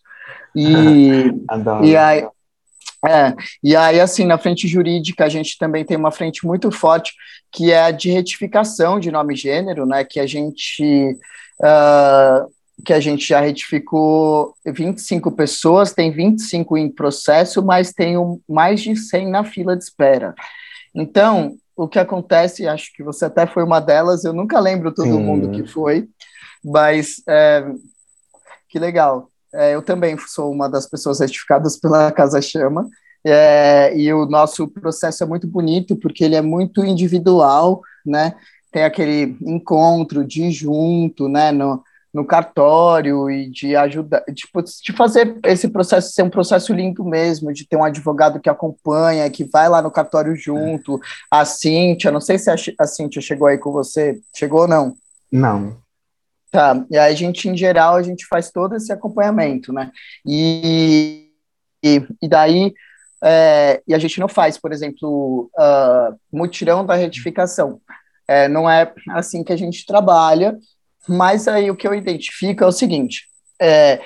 E, 0.55 1.33
Adoro. 1.49 1.85
e 1.85 1.95
aí, 1.97 2.25
é, 3.05 3.35
e 3.61 3.75
aí, 3.75 3.99
assim, 3.99 4.25
na 4.25 4.37
frente 4.37 4.67
jurídica, 4.67 5.25
a 5.25 5.29
gente 5.29 5.57
também 5.57 5.83
tem 5.83 5.97
uma 5.97 6.11
frente 6.11 6.45
muito 6.45 6.71
forte, 6.71 7.13
que 7.51 7.71
é 7.71 7.83
a 7.83 7.91
de 7.91 8.09
retificação 8.09 8.99
de 8.99 9.11
nome 9.11 9.33
e 9.33 9.37
gênero, 9.37 9.85
né, 9.85 10.03
que 10.03 10.19
a 10.19 10.25
gente, 10.25 11.17
uh, 11.59 12.51
que 12.85 12.93
a 12.93 12.99
gente 12.99 13.27
já 13.27 13.41
retificou 13.41 14.55
25 14.65 15.31
pessoas, 15.33 15.93
tem 15.93 16.11
25 16.11 16.77
em 16.77 16.89
processo, 16.89 17.61
mas 17.61 17.91
tem 17.91 18.17
um, 18.17 18.39
mais 18.47 18.81
de 18.81 18.95
100 18.95 19.29
na 19.29 19.43
fila 19.43 19.75
de 19.75 19.83
espera. 19.83 20.33
Então, 20.95 21.57
o 21.75 21.87
que 21.87 21.99
acontece, 21.99 22.67
acho 22.67 22.93
que 22.93 23.03
você 23.03 23.25
até 23.25 23.45
foi 23.45 23.63
uma 23.63 23.81
delas, 23.81 24.23
eu 24.23 24.31
nunca 24.31 24.59
lembro 24.59 24.93
todo 24.93 25.07
Sim. 25.07 25.23
mundo 25.23 25.51
que 25.51 25.67
foi, 25.67 26.07
mas 26.63 27.21
é, 27.27 27.65
que 28.69 28.79
legal. 28.79 29.29
É, 29.53 29.75
eu 29.75 29.81
também 29.81 30.17
sou 30.17 30.51
uma 30.51 30.67
das 30.67 30.87
pessoas 30.87 31.17
certificadas 31.17 31.77
pela 31.79 32.11
Casa 32.11 32.41
Chama, 32.41 32.89
é, 33.25 33.95
e 33.95 34.11
o 34.13 34.25
nosso 34.25 34.67
processo 34.67 35.23
é 35.23 35.27
muito 35.27 35.47
bonito, 35.47 35.95
porque 35.95 36.23
ele 36.23 36.35
é 36.35 36.41
muito 36.41 36.83
individual, 36.83 37.81
né, 38.05 38.35
tem 38.71 38.83
aquele 38.83 39.37
encontro 39.41 40.25
de 40.25 40.51
junto, 40.51 41.29
né, 41.29 41.51
no, 41.51 41.81
no 42.13 42.25
cartório 42.25 43.29
e 43.29 43.49
de 43.49 43.75
ajudar, 43.75 44.23
tipo, 44.33 44.61
de 44.61 44.93
fazer 44.93 45.39
esse 45.45 45.67
processo 45.69 46.11
ser 46.11 46.23
um 46.23 46.29
processo 46.29 46.73
lindo 46.73 47.05
mesmo, 47.05 47.53
de 47.53 47.65
ter 47.65 47.77
um 47.77 47.83
advogado 47.83 48.39
que 48.39 48.49
acompanha, 48.49 49.29
que 49.29 49.45
vai 49.45 49.69
lá 49.69 49.81
no 49.81 49.91
cartório 49.91 50.35
junto, 50.35 50.99
a 51.31 51.45
Cíntia, 51.45 52.11
não 52.11 52.21
sei 52.21 52.37
se 52.37 52.49
a, 52.49 52.55
a 52.79 52.87
Cíntia 52.87 53.21
chegou 53.21 53.47
aí 53.47 53.57
com 53.57 53.71
você, 53.71 54.19
chegou 54.35 54.61
ou 54.61 54.67
não? 54.67 54.95
Não. 55.31 55.82
Tá, 56.53 56.85
e 56.91 56.95
aí 56.95 57.11
a 57.11 57.15
gente, 57.15 57.49
em 57.49 57.57
geral, 57.57 57.95
a 57.95 58.03
gente 58.03 58.27
faz 58.27 58.51
todo 58.51 58.75
esse 58.75 58.93
acompanhamento, 58.93 59.73
né, 59.73 59.89
e, 60.23 61.31
e, 61.83 62.07
e 62.21 62.29
daí, 62.29 62.71
é, 63.23 63.81
e 63.87 63.91
a 63.91 63.97
gente 63.97 64.19
não 64.19 64.27
faz, 64.27 64.55
por 64.55 64.71
exemplo, 64.71 65.49
uh, 65.57 66.15
mutirão 66.31 66.85
da 66.85 66.93
retificação, 66.93 67.81
é, 68.27 68.47
não 68.47 68.69
é 68.69 68.93
assim 69.09 69.43
que 69.43 69.51
a 69.51 69.55
gente 69.55 69.83
trabalha, 69.83 70.55
mas 71.09 71.47
aí 71.47 71.71
o 71.71 71.75
que 71.75 71.87
eu 71.87 71.95
identifico 71.95 72.63
é 72.63 72.67
o 72.67 72.71
seguinte: 72.71 73.27
é, 73.59 73.99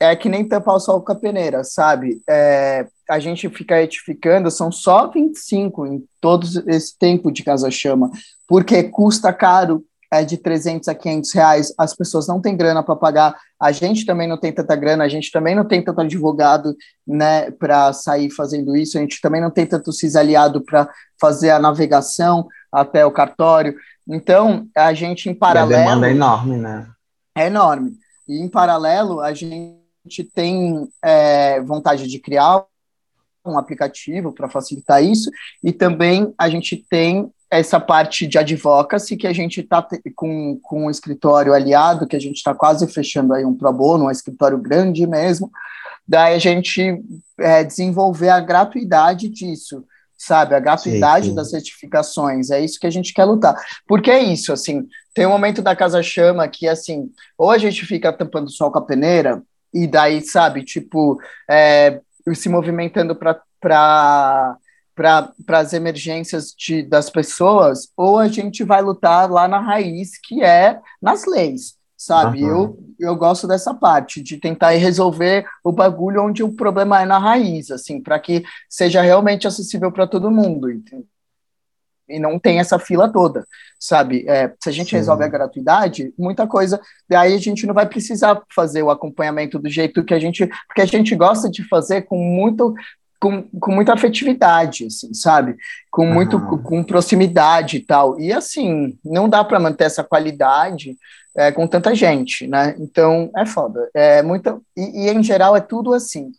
é 0.00 0.16
que 0.16 0.30
nem 0.30 0.48
tampar 0.48 0.76
o 0.76 0.80
sol 0.80 1.02
com 1.02 1.12
a 1.12 1.16
peneira, 1.16 1.62
sabe? 1.62 2.22
É, 2.26 2.86
a 3.06 3.18
gente 3.18 3.50
fica 3.50 3.76
retificando, 3.76 4.50
são 4.50 4.72
só 4.72 5.08
25 5.08 5.86
em 5.86 6.04
todo 6.22 6.46
esse 6.68 6.98
tempo 6.98 7.30
de 7.30 7.44
casa-chama, 7.44 8.10
porque 8.48 8.84
custa 8.84 9.30
caro, 9.30 9.84
é 10.12 10.24
de 10.24 10.36
300 10.36 10.88
a 10.88 10.94
500 10.94 11.32
reais, 11.32 11.74
as 11.78 11.96
pessoas 11.96 12.28
não 12.28 12.38
têm 12.38 12.54
grana 12.54 12.82
para 12.82 12.94
pagar, 12.94 13.34
a 13.58 13.72
gente 13.72 14.04
também 14.04 14.28
não 14.28 14.36
tem 14.36 14.52
tanta 14.52 14.76
grana, 14.76 15.04
a 15.04 15.08
gente 15.08 15.32
também 15.32 15.54
não 15.54 15.64
tem 15.64 15.82
tanto 15.82 16.02
advogado, 16.02 16.76
né, 17.06 17.50
para 17.52 17.94
sair 17.94 18.30
fazendo 18.30 18.76
isso, 18.76 18.98
a 18.98 19.00
gente 19.00 19.20
também 19.22 19.40
não 19.40 19.50
tem 19.50 19.64
tanto 19.64 19.90
CIS 19.90 20.14
aliado 20.14 20.62
para 20.62 20.86
fazer 21.18 21.48
a 21.48 21.58
navegação 21.58 22.46
até 22.70 23.06
o 23.06 23.10
cartório, 23.10 23.74
então, 24.06 24.68
a 24.76 24.92
gente, 24.92 25.30
em 25.30 25.34
paralelo. 25.34 25.72
E 25.72 25.74
a 25.76 25.84
demanda 25.84 26.08
é 26.08 26.10
enorme, 26.10 26.56
né? 26.58 26.90
É 27.34 27.46
enorme. 27.46 27.92
E, 28.28 28.38
em 28.38 28.48
paralelo, 28.48 29.20
a 29.20 29.32
gente 29.32 30.24
tem 30.34 30.88
é, 31.02 31.60
vontade 31.62 32.06
de 32.06 32.18
criar 32.18 32.64
um 33.44 33.58
aplicativo 33.58 34.32
para 34.32 34.48
facilitar 34.48 35.02
isso, 35.02 35.30
e 35.64 35.72
também 35.72 36.34
a 36.36 36.48
gente 36.48 36.76
tem 36.88 37.30
essa 37.52 37.78
parte 37.78 38.26
de 38.26 38.38
advocacy 38.38 39.14
que 39.14 39.26
a 39.26 39.32
gente 39.32 39.60
está 39.60 39.86
com, 40.16 40.58
com 40.62 40.86
um 40.86 40.90
escritório 40.90 41.52
aliado, 41.52 42.06
que 42.06 42.16
a 42.16 42.18
gente 42.18 42.36
está 42.36 42.54
quase 42.54 42.86
fechando 42.90 43.34
aí 43.34 43.44
um 43.44 43.54
pro 43.54 43.70
bono, 43.70 44.06
um 44.06 44.10
escritório 44.10 44.56
grande 44.56 45.06
mesmo, 45.06 45.50
daí 46.08 46.34
a 46.34 46.38
gente 46.38 46.98
é, 47.38 47.62
desenvolver 47.62 48.30
a 48.30 48.40
gratuidade 48.40 49.28
disso, 49.28 49.84
sabe? 50.16 50.54
A 50.54 50.60
gratuidade 50.60 51.26
sim, 51.26 51.30
sim. 51.32 51.36
das 51.36 51.50
certificações, 51.50 52.50
é 52.50 52.58
isso 52.58 52.80
que 52.80 52.86
a 52.86 52.90
gente 52.90 53.12
quer 53.12 53.26
lutar. 53.26 53.54
Porque 53.86 54.10
é 54.10 54.22
isso, 54.22 54.50
assim, 54.50 54.88
tem 55.12 55.26
um 55.26 55.30
momento 55.30 55.60
da 55.60 55.76
Casa 55.76 56.02
Chama 56.02 56.48
que, 56.48 56.66
assim, 56.66 57.10
ou 57.36 57.50
a 57.50 57.58
gente 57.58 57.84
fica 57.84 58.10
tampando 58.14 58.46
o 58.46 58.50
sol 58.50 58.72
com 58.72 58.78
a 58.78 58.86
peneira, 58.86 59.42
e 59.74 59.86
daí, 59.86 60.22
sabe, 60.22 60.64
tipo, 60.64 61.20
é, 61.50 62.00
se 62.32 62.48
movimentando 62.48 63.14
para 63.14 64.56
para 65.44 65.58
as 65.58 65.72
emergências 65.72 66.54
de, 66.56 66.82
das 66.82 67.10
pessoas, 67.10 67.88
ou 67.96 68.18
a 68.18 68.28
gente 68.28 68.62
vai 68.62 68.80
lutar 68.80 69.30
lá 69.30 69.48
na 69.48 69.58
raiz, 69.58 70.18
que 70.22 70.42
é 70.42 70.80
nas 71.00 71.26
leis 71.26 71.80
sabe? 71.94 72.42
Uhum. 72.42 72.50
Eu, 72.98 73.10
eu 73.10 73.16
gosto 73.16 73.46
dessa 73.46 73.72
parte, 73.72 74.20
de 74.20 74.36
tentar 74.36 74.70
resolver 74.70 75.46
o 75.62 75.70
bagulho 75.70 76.24
onde 76.24 76.42
o 76.42 76.52
problema 76.52 77.00
é 77.00 77.04
na 77.04 77.16
raiz, 77.16 77.70
assim, 77.70 78.02
para 78.02 78.18
que 78.18 78.42
seja 78.68 79.00
realmente 79.00 79.46
acessível 79.46 79.92
para 79.92 80.04
todo 80.04 80.28
mundo, 80.28 80.68
entendeu? 80.68 81.06
e 82.08 82.18
não 82.18 82.38
tem 82.38 82.58
essa 82.58 82.78
fila 82.78 83.10
toda, 83.10 83.46
sabe? 83.78 84.24
É, 84.28 84.52
se 84.62 84.68
a 84.68 84.72
gente 84.72 84.90
Sim. 84.90 84.96
resolve 84.96 85.24
a 85.24 85.28
gratuidade, 85.28 86.12
muita 86.18 86.46
coisa, 86.46 86.80
daí 87.08 87.34
a 87.34 87.38
gente 87.38 87.66
não 87.66 87.74
vai 87.74 87.88
precisar 87.88 88.40
fazer 88.54 88.82
o 88.82 88.90
acompanhamento 88.90 89.58
do 89.58 89.68
jeito 89.68 90.04
que 90.04 90.12
a 90.12 90.18
gente, 90.18 90.46
porque 90.66 90.82
a 90.82 90.86
gente 90.86 91.14
gosta 91.14 91.48
de 91.48 91.66
fazer 91.68 92.02
com 92.02 92.18
muito 92.18 92.74
com, 93.22 93.40
com 93.60 93.72
muita 93.72 93.92
afetividade, 93.92 94.86
assim, 94.86 95.14
sabe? 95.14 95.56
Com 95.92 96.04
muito 96.04 96.38
uhum. 96.38 96.58
com 96.58 96.82
proximidade 96.82 97.76
e 97.76 97.80
tal. 97.80 98.18
E 98.18 98.32
assim, 98.32 98.98
não 99.04 99.28
dá 99.28 99.44
para 99.44 99.60
manter 99.60 99.84
essa 99.84 100.02
qualidade 100.02 100.96
é, 101.36 101.52
com 101.52 101.68
tanta 101.68 101.94
gente, 101.94 102.48
né? 102.48 102.74
Então 102.80 103.30
é 103.36 103.46
foda. 103.46 103.88
É 103.94 104.22
muita 104.22 104.58
e, 104.76 105.06
e, 105.06 105.08
em 105.08 105.22
geral 105.22 105.54
é 105.54 105.60
tudo 105.60 105.94
assim, 105.94 106.32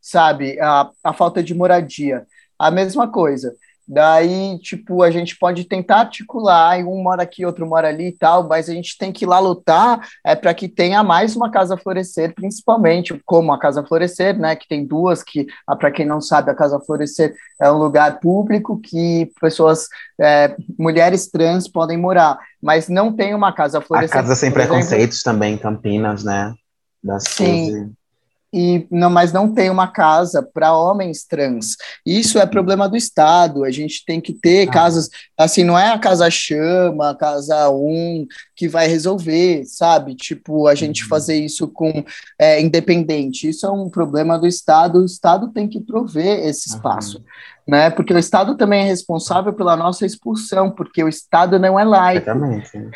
sabe? 0.00 0.58
A, 0.60 0.88
a 1.04 1.12
falta 1.12 1.42
de 1.42 1.54
moradia, 1.54 2.26
a 2.58 2.70
mesma 2.70 3.06
coisa. 3.06 3.54
Daí, 3.86 4.58
tipo, 4.60 5.02
a 5.02 5.10
gente 5.10 5.36
pode 5.36 5.64
tentar 5.64 6.00
articular, 6.00 6.78
um 6.78 7.02
mora 7.02 7.22
aqui, 7.22 7.44
outro 7.44 7.66
mora 7.66 7.88
ali 7.88 8.08
e 8.08 8.12
tal, 8.12 8.46
mas 8.46 8.68
a 8.68 8.72
gente 8.72 8.96
tem 8.96 9.10
que 9.10 9.24
ir 9.24 9.28
lá 9.28 9.38
lutar 9.38 10.06
é, 10.24 10.34
para 10.36 10.54
que 10.54 10.68
tenha 10.68 11.02
mais 11.02 11.34
uma 11.34 11.50
Casa 11.50 11.76
Florescer, 11.76 12.34
principalmente 12.34 13.20
como 13.26 13.52
a 13.52 13.58
Casa 13.58 13.82
Florescer, 13.82 14.38
né? 14.38 14.54
Que 14.54 14.68
tem 14.68 14.86
duas, 14.86 15.22
que, 15.22 15.46
ah, 15.66 15.74
para 15.74 15.90
quem 15.90 16.06
não 16.06 16.20
sabe, 16.20 16.50
a 16.50 16.54
Casa 16.54 16.78
Florescer 16.80 17.34
é 17.60 17.70
um 17.70 17.78
lugar 17.78 18.20
público 18.20 18.80
que 18.80 19.30
pessoas, 19.40 19.86
é, 20.20 20.54
mulheres 20.78 21.28
trans 21.28 21.66
podem 21.66 21.96
morar, 21.96 22.38
mas 22.62 22.88
não 22.88 23.12
tem 23.12 23.34
uma 23.34 23.52
Casa 23.52 23.80
Florescer. 23.80 24.16
A 24.16 24.22
Casa 24.22 24.34
Sem 24.34 24.52
Preconceitos 24.52 25.22
também, 25.22 25.54
em 25.54 25.58
Campinas, 25.58 26.22
né? 26.22 26.54
Das 27.02 27.24
Sim 27.24 27.92
e 28.52 28.86
não, 28.90 29.08
mas 29.08 29.32
não 29.32 29.52
tem 29.52 29.70
uma 29.70 29.86
casa 29.86 30.42
para 30.42 30.76
homens 30.76 31.24
trans. 31.24 31.76
Isso 32.04 32.38
é 32.38 32.44
problema 32.44 32.88
do 32.88 32.96
Estado. 32.96 33.64
A 33.64 33.70
gente 33.70 34.04
tem 34.04 34.20
que 34.20 34.32
ter 34.32 34.68
ah. 34.68 34.72
casas, 34.72 35.08
assim, 35.38 35.62
não 35.62 35.78
é 35.78 35.92
a 35.92 35.98
casa 35.98 36.28
chama, 36.30 37.10
a 37.10 37.14
casa 37.14 37.70
um 37.70 38.26
que 38.56 38.68
vai 38.68 38.88
resolver, 38.88 39.64
sabe? 39.64 40.14
Tipo, 40.14 40.66
a 40.66 40.74
gente 40.74 41.04
uhum. 41.04 41.08
fazer 41.08 41.38
isso 41.38 41.68
com 41.68 42.04
é, 42.38 42.60
independente. 42.60 43.48
Isso 43.48 43.66
é 43.66 43.70
um 43.70 43.88
problema 43.88 44.38
do 44.38 44.46
Estado. 44.46 45.00
O 45.00 45.04
Estado 45.04 45.48
tem 45.52 45.68
que 45.68 45.80
prover 45.80 46.46
esse 46.46 46.70
espaço. 46.70 47.22
Né? 47.70 47.88
Porque 47.88 48.12
o 48.12 48.18
Estado 48.18 48.56
também 48.56 48.82
é 48.82 48.84
responsável 48.84 49.52
pela 49.52 49.76
nossa 49.76 50.04
expulsão, 50.04 50.72
porque 50.72 51.04
o 51.04 51.08
Estado 51.08 51.56
não 51.56 51.78
é 51.78 51.84
laico. 51.84 52.26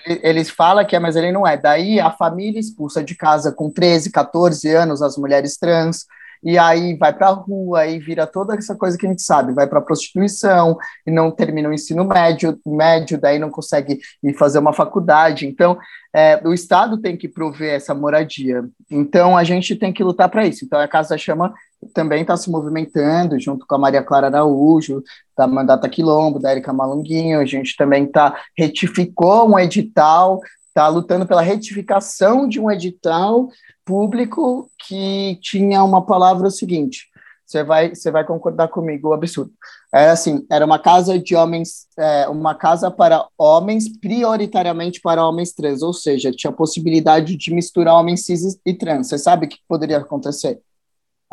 Eles 0.04 0.50
falam 0.50 0.84
que 0.84 0.96
é, 0.96 0.98
mas 0.98 1.14
ele 1.14 1.30
não 1.30 1.46
é. 1.46 1.56
Daí 1.56 2.00
a 2.00 2.10
família 2.10 2.58
expulsa 2.58 3.02
de 3.02 3.14
casa 3.14 3.52
com 3.52 3.70
13, 3.70 4.10
14 4.10 4.68
anos 4.74 5.00
as 5.00 5.16
mulheres 5.16 5.56
trans, 5.56 6.06
e 6.42 6.58
aí 6.58 6.96
vai 6.96 7.12
para 7.12 7.28
a 7.28 7.32
rua 7.32 7.86
e 7.86 8.00
vira 8.00 8.26
toda 8.26 8.56
essa 8.56 8.74
coisa 8.74 8.98
que 8.98 9.06
a 9.06 9.08
gente 9.08 9.22
sabe, 9.22 9.54
vai 9.54 9.66
para 9.68 9.78
a 9.78 9.82
prostituição 9.82 10.76
e 11.06 11.10
não 11.10 11.30
termina 11.30 11.68
o 11.68 11.72
ensino 11.72 12.04
médio, 12.04 12.58
médio, 12.66 13.18
daí 13.18 13.38
não 13.38 13.50
consegue 13.50 14.00
ir 14.22 14.34
fazer 14.34 14.58
uma 14.58 14.72
faculdade. 14.72 15.46
Então, 15.46 15.78
é, 16.12 16.40
o 16.44 16.52
Estado 16.52 16.98
tem 16.98 17.16
que 17.16 17.28
prover 17.28 17.74
essa 17.74 17.94
moradia. 17.94 18.64
Então, 18.90 19.38
a 19.38 19.44
gente 19.44 19.76
tem 19.76 19.92
que 19.92 20.02
lutar 20.02 20.28
para 20.28 20.44
isso. 20.44 20.64
Então, 20.64 20.80
a 20.80 20.88
Casa 20.88 21.16
Chama 21.16 21.54
também 21.92 22.22
está 22.22 22.36
se 22.36 22.50
movimentando, 22.50 23.38
junto 23.38 23.66
com 23.66 23.74
a 23.74 23.78
Maria 23.78 24.02
Clara 24.02 24.28
Araújo, 24.28 25.02
da 25.36 25.46
Mandata 25.46 25.88
Quilombo, 25.88 26.38
da 26.38 26.52
Erika 26.52 26.72
Malunguinho, 26.72 27.40
a 27.40 27.44
gente 27.44 27.76
também 27.76 28.04
está, 28.04 28.36
retificou 28.56 29.48
um 29.50 29.58
edital, 29.58 30.40
está 30.68 30.88
lutando 30.88 31.26
pela 31.26 31.42
retificação 31.42 32.48
de 32.48 32.60
um 32.60 32.70
edital 32.70 33.48
público 33.84 34.70
que 34.86 35.38
tinha 35.42 35.84
uma 35.84 36.04
palavra 36.04 36.50
seguinte, 36.50 37.08
você 37.46 37.62
vai, 37.62 37.94
você 37.94 38.10
vai 38.10 38.24
concordar 38.24 38.68
comigo, 38.68 39.08
o 39.08 39.12
absurdo. 39.12 39.52
Era 39.92 40.12
assim, 40.12 40.44
era 40.50 40.64
uma 40.64 40.78
casa 40.78 41.18
de 41.18 41.36
homens, 41.36 41.86
é, 41.96 42.26
uma 42.28 42.54
casa 42.54 42.90
para 42.90 43.26
homens, 43.38 43.88
prioritariamente 43.98 45.00
para 45.00 45.24
homens 45.24 45.52
trans, 45.52 45.82
ou 45.82 45.92
seja, 45.92 46.32
tinha 46.32 46.52
possibilidade 46.52 47.36
de 47.36 47.54
misturar 47.54 47.94
homens 47.94 48.24
cis 48.24 48.58
e 48.64 48.74
trans. 48.74 49.08
Você 49.08 49.18
sabe 49.18 49.46
o 49.46 49.48
que 49.48 49.58
poderia 49.68 49.98
acontecer? 49.98 50.60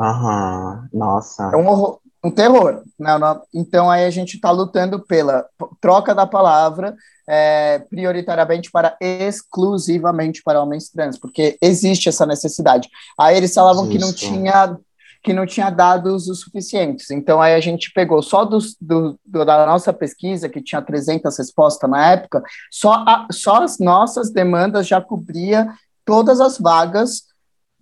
Aham, 0.02 0.88
nossa. 0.92 1.50
É 1.52 1.56
um, 1.56 1.68
horror, 1.68 2.00
um 2.24 2.30
terror. 2.30 2.82
Né? 2.98 3.10
então 3.54 3.88
aí 3.88 4.04
a 4.04 4.10
gente 4.10 4.34
está 4.34 4.50
lutando 4.50 4.98
pela 4.98 5.46
troca 5.80 6.12
da 6.12 6.26
palavra 6.26 6.96
é, 7.28 7.78
prioritariamente 7.78 8.70
para 8.70 8.96
exclusivamente 9.00 10.42
para 10.42 10.60
homens 10.60 10.90
trans, 10.90 11.18
porque 11.18 11.56
existe 11.62 12.08
essa 12.08 12.26
necessidade. 12.26 12.88
Aí 13.18 13.36
eles 13.36 13.54
falavam 13.54 13.84
Isso. 13.84 13.92
que 13.92 13.98
não 13.98 14.12
tinha 14.12 14.76
que 15.22 15.32
não 15.32 15.46
tinha 15.46 15.70
dados 15.70 16.26
o 16.26 16.34
suficientes. 16.34 17.12
Então 17.12 17.40
aí 17.40 17.54
a 17.54 17.60
gente 17.60 17.92
pegou 17.92 18.20
só 18.22 18.44
dos, 18.44 18.76
do, 18.80 19.16
do, 19.24 19.44
da 19.44 19.64
nossa 19.64 19.92
pesquisa, 19.92 20.48
que 20.48 20.60
tinha 20.60 20.82
300 20.82 21.38
respostas 21.38 21.88
na 21.88 22.10
época, 22.10 22.42
só, 22.68 23.04
a, 23.06 23.28
só 23.30 23.62
as 23.62 23.78
nossas 23.78 24.32
demandas 24.32 24.88
já 24.88 25.00
cobria 25.00 25.72
todas 26.04 26.40
as 26.40 26.58
vagas 26.58 27.22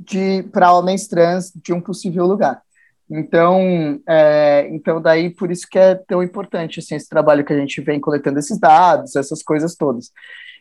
de 0.01 0.43
para 0.45 0.73
homens 0.73 1.07
trans 1.07 1.53
de 1.55 1.73
um 1.73 1.81
possível 1.81 2.27
lugar. 2.27 2.63
Então, 3.11 4.01
é, 4.09 4.69
então 4.71 5.03
daí 5.03 5.31
por 5.31 5.51
isso 5.51 5.67
que 5.69 5.79
é 5.79 5.95
tão 5.95 6.23
importante 6.23 6.79
assim 6.79 6.95
esse 6.95 7.09
trabalho 7.09 7.45
que 7.45 7.53
a 7.53 7.59
gente 7.59 7.81
vem 7.81 8.01
coletando 8.01 8.39
esses 8.39 8.59
dados, 8.59 9.17
essas 9.17 9.43
coisas 9.43 9.75
todas. 9.75 10.11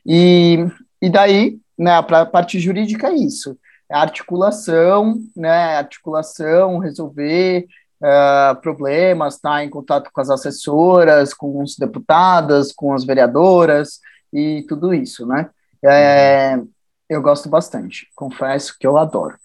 E, 0.05 0.57
e 1.01 1.09
daí, 1.09 1.59
né, 1.77 2.01
para 2.01 2.21
a 2.21 2.25
parte 2.25 2.59
jurídica 2.59 3.07
é 3.07 3.15
isso, 3.15 3.57
é 3.89 3.95
articulação, 3.95 5.19
né, 5.35 5.77
articulação, 5.77 6.79
resolver 6.79 7.65
uh, 8.01 8.59
problemas, 8.61 9.35
está 9.35 9.63
em 9.63 9.69
contato 9.69 10.09
com 10.11 10.19
as 10.19 10.29
assessoras, 10.29 11.33
com 11.33 11.61
os 11.61 11.77
deputadas, 11.77 12.71
com 12.71 12.93
as 12.93 13.05
vereadoras 13.05 13.99
e 14.33 14.65
tudo 14.67 14.93
isso, 14.93 15.25
né? 15.25 15.49
É, 15.83 16.59
eu 17.09 17.21
gosto 17.21 17.49
bastante, 17.49 18.07
confesso 18.15 18.77
que 18.79 18.85
eu 18.85 18.97
adoro. 18.97 19.37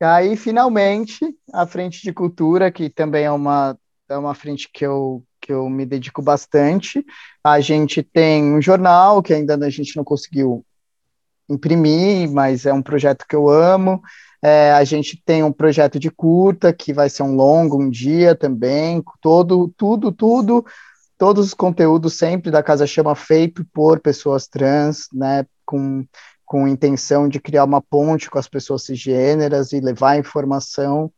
E 0.00 0.04
aí, 0.04 0.36
finalmente, 0.36 1.20
a 1.52 1.66
frente 1.66 2.02
de 2.02 2.12
cultura, 2.12 2.72
que 2.72 2.90
também 2.90 3.24
é 3.24 3.30
uma, 3.30 3.78
é 4.08 4.16
uma 4.16 4.34
frente 4.34 4.68
que 4.72 4.84
eu, 4.84 5.22
que 5.40 5.52
eu 5.52 5.68
me 5.68 5.86
dedico 5.86 6.20
bastante. 6.20 7.04
A 7.42 7.60
gente 7.60 8.02
tem 8.02 8.42
um 8.42 8.60
jornal 8.60 9.22
que 9.22 9.32
ainda 9.32 9.54
a 9.54 9.70
gente 9.70 9.96
não 9.96 10.02
conseguiu 10.02 10.64
imprimir, 11.48 12.30
mas 12.30 12.66
é 12.66 12.72
um 12.72 12.82
projeto 12.82 13.24
que 13.28 13.36
eu 13.36 13.48
amo. 13.48 14.02
É, 14.42 14.72
a 14.72 14.84
gente 14.84 15.22
tem 15.24 15.42
um 15.42 15.52
projeto 15.52 15.98
de 15.98 16.10
curta 16.10 16.72
que 16.72 16.92
vai 16.92 17.08
ser 17.08 17.22
um 17.22 17.34
longo 17.34 17.80
um 17.80 17.88
dia 17.88 18.34
também, 18.34 19.02
todo, 19.20 19.72
tudo, 19.76 20.12
tudo, 20.12 20.66
todos 21.16 21.46
os 21.46 21.54
conteúdos 21.54 22.14
sempre 22.14 22.50
da 22.50 22.62
Casa 22.62 22.86
Chama 22.86 23.14
feito 23.14 23.64
por 23.72 24.00
pessoas 24.00 24.46
trans, 24.46 25.06
né, 25.12 25.46
com, 25.64 26.04
com 26.44 26.68
intenção 26.68 27.28
de 27.28 27.40
criar 27.40 27.64
uma 27.64 27.80
ponte 27.80 28.30
com 28.30 28.38
as 28.38 28.48
pessoas 28.48 28.84
cisgêneras 28.84 29.72
e 29.72 29.80
levar 29.80 30.18
informação. 30.18 31.12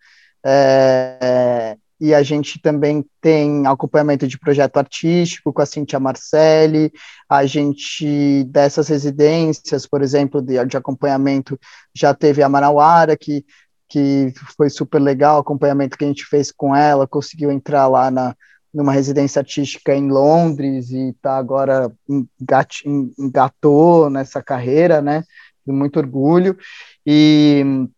É, 0.45 1.76
e 2.00 2.15
a 2.15 2.23
gente 2.23 2.61
também 2.61 3.05
tem 3.21 3.67
acompanhamento 3.67 4.29
de 4.29 4.38
projeto 4.38 4.76
artístico 4.76 5.53
com 5.53 5.62
a 5.62 5.67
Cintia 5.67 5.99
Marcelli, 5.99 6.93
a 7.29 7.47
gente, 7.47 8.45
dessas 8.45 8.88
residências, 8.88 9.87
por 9.87 10.03
exemplo, 10.03 10.43
de, 10.43 10.62
de 10.67 10.76
acompanhamento, 10.76 11.59
já 11.95 12.12
teve 12.12 12.43
a 12.43 12.49
Manauara, 12.49 13.17
que, 13.17 13.45
que 13.88 14.33
foi 14.57 14.69
super 14.69 15.00
legal, 15.00 15.38
acompanhamento 15.38 15.97
que 15.97 16.05
a 16.05 16.09
gente 16.09 16.26
fez 16.26 16.53
com 16.53 16.76
ela, 16.76 17.07
conseguiu 17.07 17.50
entrar 17.50 17.87
lá 17.88 18.11
na, 18.11 18.37
numa 18.76 18.92
residência 18.92 19.40
artística 19.40 19.95
em 19.95 20.09
Londres 20.11 20.90
e 20.90 21.09
está 21.09 21.38
agora 21.38 21.90
engat, 22.06 22.83
engatou 23.18 24.11
nessa 24.11 24.42
carreira, 24.42 25.00
né, 25.00 25.25
muito 25.66 25.99
orgulho, 25.99 26.56
e... 27.04 27.88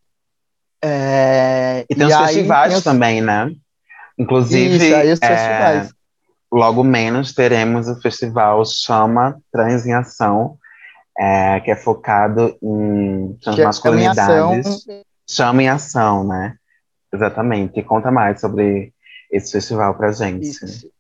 É, 0.81 1.85
e 1.91 1.95
tem 1.97 2.05
e 2.05 2.07
os 2.07 2.17
festivais 2.17 2.69
tem 2.69 2.79
os... 2.79 2.85
também, 2.85 3.21
né? 3.21 3.51
Inclusive, 4.17 4.77
Isso, 4.77 5.25
é, 5.25 5.89
logo 6.53 6.85
menos 6.85 7.35
teremos 7.35 7.89
o 7.89 8.01
festival 8.01 8.63
Chama 8.65 9.41
Trans 9.53 9.85
em 9.85 9.93
Ação, 9.93 10.57
é, 11.19 11.59
que 11.59 11.73
é 11.73 11.77
focado 11.77 12.57
em 12.63 13.37
transmasculinidades. 13.43 14.87
Chama 15.29 15.65
em 15.65 15.69
Ação, 15.69 16.25
né? 16.25 16.55
Exatamente. 17.13 17.81
E 17.81 17.83
conta 17.83 18.13
mais 18.13 18.41
sobre 18.41 18.93
esse 19.31 19.53
festival 19.53 19.97
pra 19.97 20.13
gente. 20.13 20.49
Isso. 20.49 20.91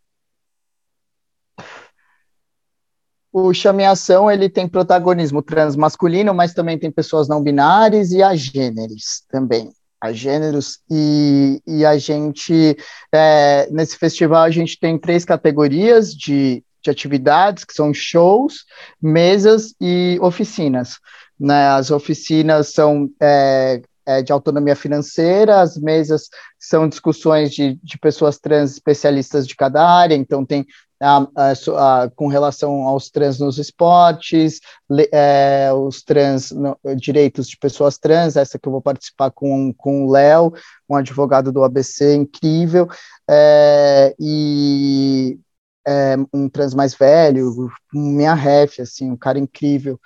O 3.32 3.52
Chame 3.52 3.84
Ação, 3.84 4.30
ele 4.30 4.48
tem 4.48 4.66
protagonismo 4.66 5.42
transmasculino, 5.42 6.34
mas 6.34 6.54
também 6.54 6.78
tem 6.78 6.90
pessoas 6.90 7.28
não 7.28 7.42
binárias 7.42 8.10
e 8.10 8.22
agêneres 8.22 9.22
também 9.30 9.70
a 10.00 10.12
gêneros 10.12 10.78
e, 10.90 11.60
e 11.66 11.84
a 11.84 11.98
gente 11.98 12.76
é, 13.12 13.68
nesse 13.70 13.96
festival 13.96 14.42
a 14.42 14.50
gente 14.50 14.78
tem 14.78 14.98
três 14.98 15.24
categorias 15.24 16.14
de, 16.14 16.62
de 16.82 16.90
atividades 16.90 17.64
que 17.64 17.74
são 17.74 17.92
shows, 17.92 18.64
mesas 19.02 19.74
e 19.80 20.18
oficinas. 20.20 20.98
Né? 21.38 21.68
As 21.68 21.90
oficinas 21.90 22.68
são 22.68 23.08
é, 23.20 23.82
é, 24.08 24.22
de 24.22 24.32
autonomia 24.32 24.74
financeira, 24.74 25.60
as 25.60 25.76
mesas 25.76 26.30
são 26.58 26.88
discussões 26.88 27.50
de, 27.52 27.78
de 27.82 27.98
pessoas 27.98 28.38
trans 28.38 28.72
especialistas 28.72 29.46
de 29.46 29.54
cada 29.54 29.86
área, 29.86 30.14
então 30.14 30.46
tem 30.46 30.66
a, 30.98 31.28
a, 31.36 31.52
a, 31.52 32.10
com 32.16 32.26
relação 32.26 32.84
aos 32.84 33.10
trans 33.10 33.38
nos 33.38 33.58
esportes, 33.58 34.60
le, 34.88 35.06
é, 35.12 35.70
os 35.74 36.02
trans, 36.02 36.50
no, 36.50 36.78
direitos 36.96 37.48
de 37.48 37.58
pessoas 37.58 37.98
trans, 37.98 38.34
essa 38.34 38.58
que 38.58 38.66
eu 38.66 38.72
vou 38.72 38.80
participar 38.80 39.30
com, 39.30 39.74
com 39.74 40.06
o 40.06 40.10
Léo, 40.10 40.54
um 40.88 40.96
advogado 40.96 41.52
do 41.52 41.62
ABC 41.62 42.14
incrível, 42.14 42.88
é, 43.28 44.14
e 44.18 45.38
é, 45.86 46.16
um 46.32 46.48
trans 46.48 46.72
mais 46.72 46.94
velho, 46.94 47.68
minha 47.92 48.32
ref, 48.32 48.80
assim, 48.80 49.10
um 49.10 49.16
cara 49.18 49.38
incrível, 49.38 50.00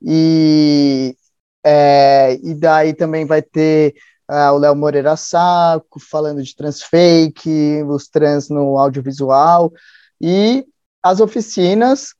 e, 0.00 1.16
é, 1.64 2.38
e 2.42 2.54
daí 2.54 2.94
também 2.94 3.24
vai 3.24 3.42
ter 3.42 3.94
uh, 4.30 4.52
o 4.52 4.58
Léo 4.58 4.74
Moreira 4.74 5.16
Saco, 5.16 6.00
falando 6.00 6.42
de 6.42 6.54
transfake, 6.54 7.82
os 7.88 8.08
trans 8.08 8.48
no 8.48 8.78
audiovisual, 8.78 9.72
e 10.20 10.64
as 11.02 11.20
oficinas, 11.20 12.14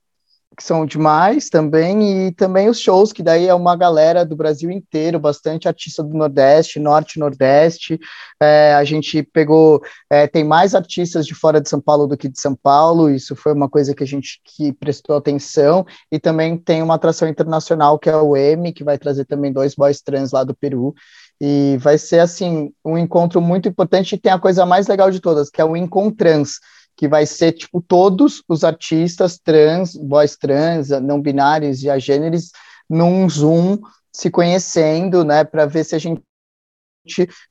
que 0.61 0.65
são 0.67 0.85
demais 0.85 1.49
também, 1.49 2.27
e 2.27 2.33
também 2.33 2.69
os 2.69 2.79
shows, 2.79 3.15
que 3.15 3.23
daí 3.23 3.47
é 3.47 3.55
uma 3.55 3.75
galera 3.75 4.27
do 4.27 4.37
Brasil 4.37 4.71
inteiro, 4.71 5.19
bastante 5.19 5.67
artista 5.67 6.03
do 6.03 6.15
Nordeste, 6.15 6.79
Norte 6.79 7.19
Nordeste. 7.19 7.99
É, 8.39 8.75
a 8.75 8.85
gente 8.85 9.23
pegou, 9.23 9.81
é, 10.11 10.27
tem 10.27 10.45
mais 10.45 10.75
artistas 10.75 11.25
de 11.25 11.35
fora 11.35 11.63
de 11.63 11.69
São 11.71 11.81
Paulo 11.81 12.07
do 12.07 12.15
que 12.15 12.29
de 12.29 12.39
São 12.39 12.55
Paulo, 12.55 13.09
isso 13.09 13.35
foi 13.35 13.55
uma 13.55 13.71
coisa 13.71 13.95
que 13.95 14.05
a 14.05 14.07
gente 14.07 14.39
que 14.45 14.71
prestou 14.71 15.17
atenção, 15.17 15.87
e 16.13 16.19
também 16.21 16.59
tem 16.59 16.83
uma 16.83 16.97
atração 16.97 17.27
internacional 17.27 17.99
que 17.99 18.11
é 18.11 18.17
o 18.17 18.37
M, 18.37 18.71
que 18.71 18.85
vai 18.85 18.99
trazer 18.99 19.25
também 19.25 19.51
dois 19.51 19.75
boys 19.75 20.03
trans 20.03 20.31
lá 20.31 20.45
do 20.45 20.55
Peru. 20.55 20.95
E 21.41 21.79
vai 21.81 21.97
ser 21.97 22.19
assim 22.19 22.71
um 22.85 22.99
encontro 22.99 23.41
muito 23.41 23.67
importante 23.67 24.15
e 24.15 24.19
tem 24.19 24.31
a 24.31 24.39
coisa 24.39 24.67
mais 24.67 24.87
legal 24.87 25.11
de 25.11 25.21
todas, 25.21 25.49
que 25.49 25.59
é 25.59 25.65
o 25.65 25.75
Encontrans 25.75 26.59
que 26.97 27.09
vai 27.09 27.27
ser 27.27 27.53
tipo 27.53 27.81
todos 27.81 28.43
os 28.49 28.65
artistas 28.65 29.39
trans, 29.39 29.97
boys 29.97 30.37
trans, 30.37 30.89
não 30.89 31.21
binários 31.21 31.83
e 31.83 31.91
agêneres 31.91 32.51
num 32.89 33.29
Zoom 33.29 33.79
se 34.13 34.31
conhecendo, 34.31 35.25
né, 35.25 35.45
para 35.45 35.67
ver 35.67 35.85
se 35.85 35.95
a 35.95 35.99
gente 35.99 36.23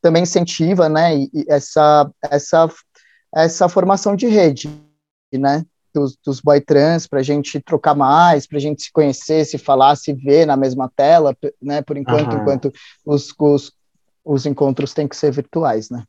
também 0.02 0.24
incentiva, 0.24 0.88
né, 0.90 1.12
essa 1.48 2.10
essa 2.30 2.70
essa 3.34 3.70
formação 3.70 4.16
de 4.16 4.28
rede, 4.28 4.70
né, 5.34 5.66
dos, 5.94 6.18
dos 6.24 6.40
boy 6.42 6.60
trans 6.60 7.08
para 7.08 7.20
a 7.20 7.24
gente 7.24 7.60
trocar 7.62 7.96
mais, 7.96 8.46
para 8.46 8.58
a 8.58 8.62
gente 8.62 8.84
se 8.84 8.92
conhecer, 8.92 9.46
se 9.46 9.58
falar, 9.58 9.96
se 9.96 10.14
ver 10.14 10.46
na 10.46 10.58
mesma 10.58 10.92
tela, 10.96 11.36
né, 11.62 11.82
por 11.82 11.98
enquanto, 11.98 12.34
uhum. 12.34 12.42
enquanto 12.42 12.72
os, 13.06 13.34
os 13.40 13.72
os 14.24 14.46
encontros 14.46 14.94
têm 14.94 15.08
que 15.08 15.16
ser 15.16 15.32
virtuais, 15.32 15.90
né? 15.90 16.04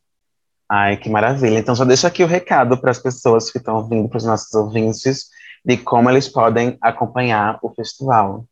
Ai, 0.73 0.97
que 0.97 1.11
maravilha. 1.11 1.59
Então, 1.59 1.75
só 1.75 1.85
deixa 1.85 2.07
aqui 2.07 2.23
o 2.23 2.29
recado 2.29 2.79
para 2.81 2.93
as 2.93 2.99
pessoas 3.01 3.51
que 3.51 3.59
estão 3.59 3.75
ouvindo, 3.75 4.09
para 4.09 4.19
os 4.19 4.25
nossos 4.25 4.55
ouvintes, 4.55 5.27
de 5.65 5.77
como 5.77 6.09
eles 6.09 6.29
podem 6.29 6.79
acompanhar 6.81 7.59
o 7.61 7.75
festival. 7.75 8.45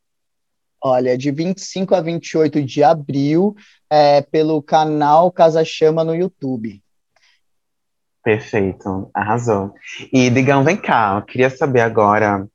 Olha, 0.83 1.16
de 1.16 1.31
25 1.31 1.94
a 1.94 2.00
28 2.00 2.64
de 2.64 2.83
abril, 2.83 3.54
é, 3.88 4.20
pelo 4.20 4.61
canal 4.61 5.31
Casa 5.31 5.64
Chama 5.64 6.02
no 6.02 6.12
YouTube. 6.12 6.83
Perfeito, 8.24 9.09
arrasou. 9.14 9.72
E, 10.12 10.28
Digão, 10.28 10.64
vem 10.64 10.76
cá, 10.76 11.14
eu 11.16 11.22
queria 11.22 11.48
saber 11.48 11.83
agora 11.83 12.48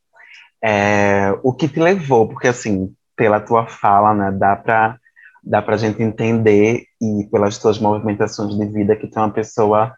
é, 0.62 1.34
o 1.42 1.54
que 1.54 1.70
te 1.70 1.80
levou, 1.80 2.28
porque, 2.28 2.50
assim, 2.50 2.94
pela 3.16 3.40
tua 3.40 3.66
fala, 3.66 4.14
né, 4.14 4.32
dá 4.32 4.58
para 4.58 5.00
dá 5.44 5.62
para 5.62 5.76
a 5.76 5.78
gente 5.78 6.02
entender 6.02 6.86
e 7.02 7.28
pelas 7.32 7.58
tuas 7.58 7.78
movimentações 7.78 8.58
de 8.58 8.66
vida 8.66 8.96
que 8.96 9.08
tu 9.08 9.20
é 9.20 9.22
uma 9.22 9.32
pessoa 9.32 9.94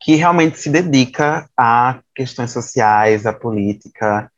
que 0.00 0.16
realmente 0.16 0.58
se 0.58 0.68
dedica 0.68 1.48
a 1.56 2.00
questões 2.14 2.50
sociais, 2.50 3.24
à 3.24 3.32
política 3.32 4.30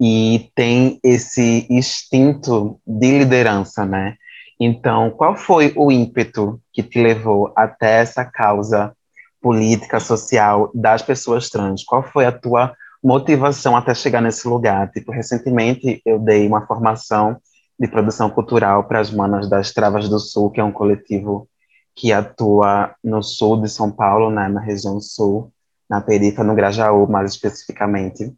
e 0.00 0.50
tem 0.54 1.00
esse 1.02 1.66
instinto 1.68 2.80
de 2.86 3.18
liderança, 3.18 3.84
né? 3.84 4.14
Então, 4.60 5.10
qual 5.10 5.36
foi 5.36 5.72
o 5.76 5.90
ímpeto 5.90 6.60
que 6.72 6.82
te 6.82 7.00
levou 7.02 7.52
até 7.56 8.00
essa 8.00 8.24
causa 8.24 8.92
política, 9.40 10.00
social 10.00 10.70
das 10.74 11.02
pessoas 11.02 11.48
trans? 11.48 11.84
Qual 11.84 12.02
foi 12.02 12.24
a 12.24 12.32
tua 12.32 12.74
motivação 13.02 13.76
até 13.76 13.94
chegar 13.94 14.20
nesse 14.20 14.46
lugar? 14.48 14.90
Tipo, 14.90 15.12
recentemente 15.12 16.00
eu 16.04 16.18
dei 16.18 16.46
uma 16.46 16.66
formação 16.66 17.36
de 17.78 17.88
produção 17.88 18.28
cultural 18.28 18.84
para 18.84 19.00
as 19.00 19.10
Manas 19.10 19.48
das 19.48 19.72
Travas 19.72 20.08
do 20.08 20.18
Sul, 20.18 20.50
que 20.50 20.60
é 20.60 20.64
um 20.64 20.72
coletivo 20.72 21.48
que 21.94 22.12
atua 22.12 22.94
no 23.02 23.22
sul 23.22 23.60
de 23.60 23.68
São 23.68 23.90
Paulo, 23.90 24.30
né, 24.30 24.48
na 24.48 24.60
região 24.60 25.00
sul, 25.00 25.52
na 25.90 26.00
periferia, 26.00 26.44
no 26.44 26.54
Grajaú, 26.54 27.08
mais 27.08 27.32
especificamente. 27.32 28.32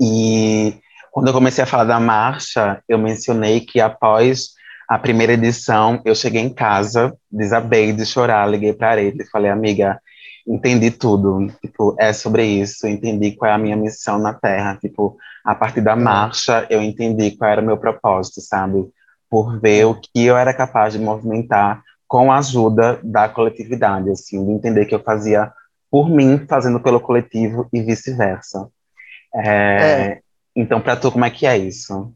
E 0.00 0.74
quando 1.10 1.28
eu 1.28 1.32
comecei 1.32 1.64
a 1.64 1.66
falar 1.66 1.84
da 1.84 1.98
marcha, 1.98 2.82
eu 2.86 2.98
mencionei 2.98 3.60
que 3.60 3.80
após 3.80 4.50
a 4.88 4.98
primeira 4.98 5.32
edição, 5.32 6.00
eu 6.04 6.14
cheguei 6.14 6.42
em 6.42 6.52
casa, 6.52 7.16
desabei 7.30 7.92
de 7.92 8.06
chorar, 8.06 8.48
liguei 8.48 8.72
para 8.72 9.00
a 9.00 9.02
e 9.02 9.24
falei, 9.30 9.50
amiga, 9.50 10.00
entendi 10.48 10.90
tudo, 10.90 11.48
tipo, 11.60 11.94
é 11.98 12.12
sobre 12.12 12.44
isso, 12.44 12.86
entendi 12.86 13.32
qual 13.32 13.50
é 13.50 13.54
a 13.54 13.58
minha 13.58 13.76
missão 13.76 14.18
na 14.18 14.32
Terra, 14.32 14.76
tipo, 14.80 15.16
a 15.44 15.54
partir 15.54 15.80
da 15.80 15.94
marcha 15.94 16.66
eu 16.70 16.82
entendi 16.82 17.32
qual 17.32 17.50
era 17.50 17.60
o 17.60 17.64
meu 17.64 17.76
propósito, 17.76 18.40
sabe? 18.40 18.88
Por 19.30 19.60
ver 19.60 19.84
o 19.84 19.94
que 19.94 20.24
eu 20.24 20.36
era 20.36 20.54
capaz 20.54 20.94
de 20.94 20.98
movimentar 20.98 21.82
com 22.06 22.32
a 22.32 22.38
ajuda 22.38 22.98
da 23.04 23.28
coletividade, 23.28 24.10
assim, 24.10 24.44
de 24.44 24.50
entender 24.52 24.86
que 24.86 24.94
eu 24.94 25.02
fazia 25.02 25.52
por 25.90 26.08
mim, 26.08 26.46
fazendo 26.48 26.80
pelo 26.80 27.00
coletivo 27.00 27.68
e 27.72 27.82
vice-versa. 27.82 28.68
É, 29.34 29.46
é. 29.46 30.20
Então, 30.56 30.80
para 30.80 30.96
tu, 30.96 31.12
como 31.12 31.24
é 31.24 31.30
que 31.30 31.46
é 31.46 31.56
isso? 31.56 32.12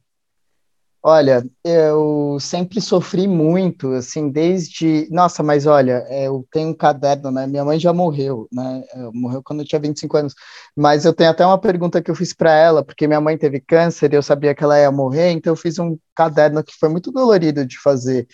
Olha, 1.04 1.44
eu 1.64 2.36
sempre 2.38 2.80
sofri 2.80 3.26
muito, 3.26 3.92
assim, 3.92 4.30
desde. 4.30 5.08
Nossa, 5.10 5.42
mas 5.42 5.66
olha, 5.66 6.04
é, 6.06 6.28
eu 6.28 6.46
tenho 6.52 6.68
um 6.68 6.74
caderno, 6.74 7.28
né? 7.28 7.44
Minha 7.44 7.64
mãe 7.64 7.80
já 7.80 7.92
morreu, 7.92 8.46
né? 8.52 8.84
Morreu 9.12 9.42
quando 9.42 9.60
eu 9.60 9.66
tinha 9.66 9.80
25 9.80 10.16
anos. 10.16 10.34
Mas 10.76 11.04
eu 11.04 11.12
tenho 11.12 11.30
até 11.30 11.44
uma 11.44 11.58
pergunta 11.58 12.00
que 12.00 12.08
eu 12.08 12.14
fiz 12.14 12.32
para 12.32 12.54
ela, 12.54 12.84
porque 12.84 13.08
minha 13.08 13.20
mãe 13.20 13.36
teve 13.36 13.58
câncer 13.58 14.12
e 14.12 14.16
eu 14.16 14.22
sabia 14.22 14.54
que 14.54 14.62
ela 14.62 14.78
ia 14.78 14.92
morrer, 14.92 15.32
então 15.32 15.52
eu 15.52 15.56
fiz 15.56 15.76
um 15.76 15.98
caderno 16.14 16.62
que 16.62 16.72
foi 16.78 16.88
muito 16.88 17.10
dolorido 17.10 17.66
de 17.66 17.80
fazer. 17.80 18.28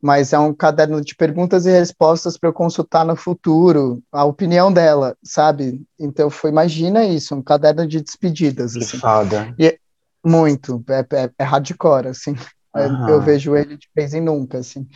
Mas 0.00 0.32
é 0.32 0.38
um 0.38 0.54
caderno 0.54 1.00
de 1.00 1.16
perguntas 1.16 1.66
e 1.66 1.70
respostas 1.70 2.36
para 2.36 2.50
eu 2.50 2.52
consultar 2.52 3.04
no 3.04 3.16
futuro, 3.16 4.00
a 4.12 4.24
opinião 4.24 4.72
dela, 4.72 5.16
sabe? 5.24 5.82
Então 5.98 6.30
foi, 6.30 6.50
imagina 6.50 7.04
isso, 7.04 7.34
um 7.34 7.42
caderno 7.42 7.88
de 7.88 8.00
despedidas. 8.00 8.74
Que 8.74 8.84
assim. 8.84 8.98
foda. 8.98 9.52
E, 9.58 9.78
muito, 10.24 10.82
é, 10.88 11.06
é, 11.16 11.30
é 11.38 11.44
hardcore, 11.44 12.08
assim. 12.08 12.34
Uhum. 12.74 13.08
Eu 13.08 13.20
vejo 13.20 13.54
ele 13.56 13.76
de 13.76 13.88
vez 13.94 14.14
em 14.14 14.20
nunca, 14.20 14.58
assim. 14.58 14.86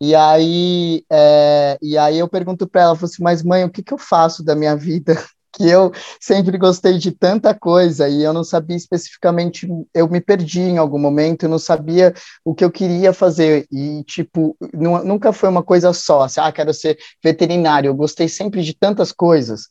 E 0.00 0.14
aí, 0.14 1.04
é, 1.10 1.78
e 1.80 1.96
aí 1.98 2.18
eu 2.18 2.28
pergunto 2.28 2.68
para 2.68 2.82
ela, 2.82 2.98
assim, 3.00 3.22
mas 3.22 3.42
mãe, 3.42 3.64
o 3.64 3.70
que, 3.70 3.82
que 3.82 3.92
eu 3.92 3.98
faço 3.98 4.44
da 4.44 4.54
minha 4.54 4.76
vida? 4.76 5.14
Que 5.50 5.66
eu 5.66 5.90
sempre 6.20 6.56
gostei 6.58 6.98
de 6.98 7.10
tanta 7.10 7.54
coisa 7.54 8.06
e 8.06 8.22
eu 8.22 8.34
não 8.34 8.44
sabia 8.44 8.76
especificamente, 8.76 9.66
eu 9.94 10.06
me 10.06 10.20
perdi 10.20 10.60
em 10.60 10.76
algum 10.76 10.98
momento, 10.98 11.44
eu 11.44 11.48
não 11.48 11.58
sabia 11.58 12.14
o 12.44 12.54
que 12.54 12.62
eu 12.62 12.70
queria 12.70 13.14
fazer 13.14 13.66
e, 13.72 14.04
tipo, 14.04 14.54
nunca 14.72 15.32
foi 15.32 15.48
uma 15.48 15.62
coisa 15.62 15.92
só, 15.94 16.22
assim, 16.22 16.38
ah, 16.38 16.52
quero 16.52 16.72
ser 16.72 16.98
veterinário, 17.24 17.88
eu 17.88 17.94
gostei 17.94 18.28
sempre 18.28 18.62
de 18.62 18.74
tantas 18.74 19.10
coisas. 19.10 19.62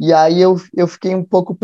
E 0.00 0.12
aí 0.12 0.40
eu, 0.40 0.56
eu 0.74 0.88
fiquei 0.88 1.14
um 1.14 1.22
pouco 1.22 1.54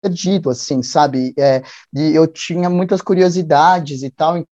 perdido, 0.00 0.50
assim, 0.50 0.82
sabe? 0.82 1.34
É, 1.38 1.62
e 1.94 2.14
eu 2.14 2.26
tinha 2.26 2.70
muitas 2.70 3.00
curiosidades 3.02 4.02
e 4.02 4.10
tal. 4.10 4.44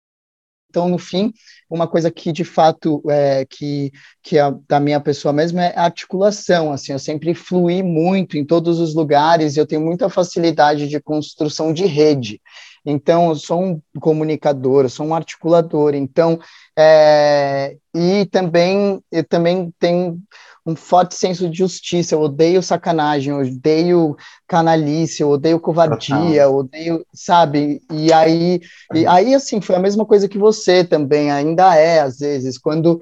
Então, 0.70 0.90
no 0.90 0.98
fim, 0.98 1.32
uma 1.70 1.88
coisa 1.88 2.12
que 2.12 2.34
de 2.34 2.44
fato 2.44 3.02
é, 3.10 3.46
que, 3.46 3.92
que 4.22 4.38
é 4.38 4.44
da 4.68 4.80
minha 4.80 5.00
pessoa 5.00 5.32
mesmo 5.32 5.60
é 5.60 5.74
articulação. 5.78 6.72
Assim, 6.74 6.92
eu 6.92 7.00
sempre 7.00 7.34
fluí 7.34 7.82
muito 7.82 8.38
em 8.38 8.46
todos 8.46 8.80
os 8.80 8.94
lugares. 8.94 9.56
Eu 9.56 9.66
tenho 9.66 9.82
muita 9.82 10.10
facilidade 10.10 10.90
de 10.90 11.00
construção 11.00 11.72
de 11.74 11.86
rede. 11.86 12.42
Então, 12.86 13.30
eu 13.30 13.36
sou 13.36 13.64
um 13.64 13.82
comunicador, 14.02 14.84
eu 14.86 14.90
sou 14.90 15.06
um 15.08 15.16
articulador. 15.16 15.96
Então, 15.96 16.40
é, 16.78 17.78
e 17.96 18.26
também 18.26 19.02
eu 19.12 19.24
também 19.24 19.74
tenho 19.80 20.22
um 20.66 20.76
forte 20.76 21.14
senso 21.16 21.48
de 21.50 21.60
justiça. 21.60 22.16
Eu 22.16 22.22
odeio 22.22 22.64
sacanagem, 22.64 23.32
eu 23.32 23.40
odeio 23.40 24.18
canalice, 24.48 25.22
eu 25.22 25.30
odeio 25.30 25.60
covardia, 25.60 26.44
eu 26.44 26.56
odeio, 26.56 27.06
sabe? 27.14 27.82
E 27.92 28.12
aí, 28.12 28.60
e 28.94 29.06
aí, 29.06 29.36
assim, 29.36 29.62
foi 29.62 29.76
a 29.76 29.80
mesma 29.80 30.06
coisa 30.06 30.28
que 30.28 30.38
você 30.38 30.84
também, 30.84 31.32
ainda 31.32 31.76
é, 31.76 32.00
às 32.00 32.18
vezes, 32.20 32.58
quando. 32.58 33.00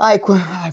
Ai, 0.00 0.20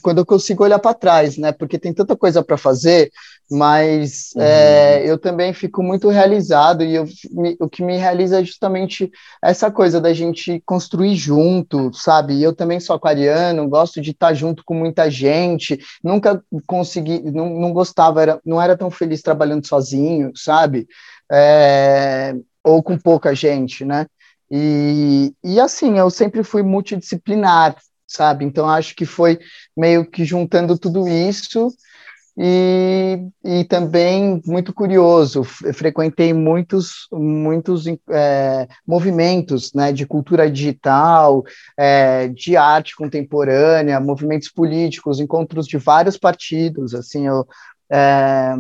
quando 0.04 0.20
eu 0.20 0.26
consigo 0.26 0.64
olhar 0.64 0.78
para 0.78 0.94
trás, 0.94 1.36
né? 1.36 1.52
Porque 1.52 1.80
tem 1.80 1.92
tanta 1.92 2.16
coisa 2.16 2.44
para 2.44 2.58
fazer, 2.58 3.12
mas 3.50 4.32
uhum. 4.36 4.42
é, 4.42 5.04
eu 5.06 5.18
também 5.18 5.54
fico 5.54 5.84
muito 5.84 6.10
realizado 6.10 6.84
e 6.84 6.96
eu, 6.96 7.06
me, 7.32 7.56
o 7.60 7.70
que 7.70 7.84
me 7.84 7.96
realiza 7.98 8.40
é 8.40 8.44
justamente 8.44 9.12
essa 9.44 9.70
coisa 9.70 10.02
da 10.02 10.14
gente 10.14 10.62
construir 10.66 11.16
junto, 11.16 11.94
sabe? 11.94 12.42
Eu 12.42 12.56
também 12.56 12.80
sou 12.80 12.96
aquariano, 12.96 13.70
gosto 13.70 14.02
de 14.02 14.12
estar 14.12 14.34
junto 14.34 14.64
com 14.66 14.74
muita 14.74 15.10
gente, 15.12 15.80
nunca 16.04 16.44
consegui, 16.66 17.22
não, 17.32 17.50
não 17.50 17.72
gostava, 17.72 18.22
era, 18.22 18.40
não 18.44 18.62
era 18.62 18.76
tão 18.76 18.90
feliz 18.90 19.22
trabalhando 19.22 19.68
sozinho, 19.68 20.32
sabe? 20.36 20.88
É, 21.32 22.34
ou 22.64 22.82
com 22.82 22.98
pouca 22.98 23.36
gente, 23.36 23.86
né? 23.86 24.08
E, 24.50 25.34
e 25.44 25.60
assim, 25.60 25.98
eu 25.98 26.10
sempre 26.10 26.44
fui 26.44 26.64
multidisciplinar, 26.64 27.76
sabe? 28.08 28.44
Então 28.44 28.68
acho 28.68 28.96
que 28.96 29.06
foi 29.06 29.40
meio 29.78 30.10
que 30.10 30.26
juntando 30.26 30.78
tudo 30.78 31.08
isso 31.08 31.70
e, 32.38 33.30
e 33.44 33.64
também 33.64 34.42
muito 34.46 34.74
curioso, 34.74 35.44
frequentei 35.44 36.34
muitos, 36.34 37.08
muitos 37.12 37.86
é, 38.10 38.68
movimentos 38.86 39.72
né, 39.74 39.94
de 39.94 40.06
cultura 40.06 40.52
digital, 40.52 41.44
é, 41.78 42.28
de 42.28 42.58
arte 42.58 42.96
contemporânea, 42.96 44.00
movimentos 44.02 44.50
políticos, 44.50 45.20
encontros 45.20 45.66
de 45.66 45.78
vários 45.78 46.18
partidos, 46.18 46.94
assim, 46.94 47.26
eu, 47.26 47.48
é, 47.90 48.54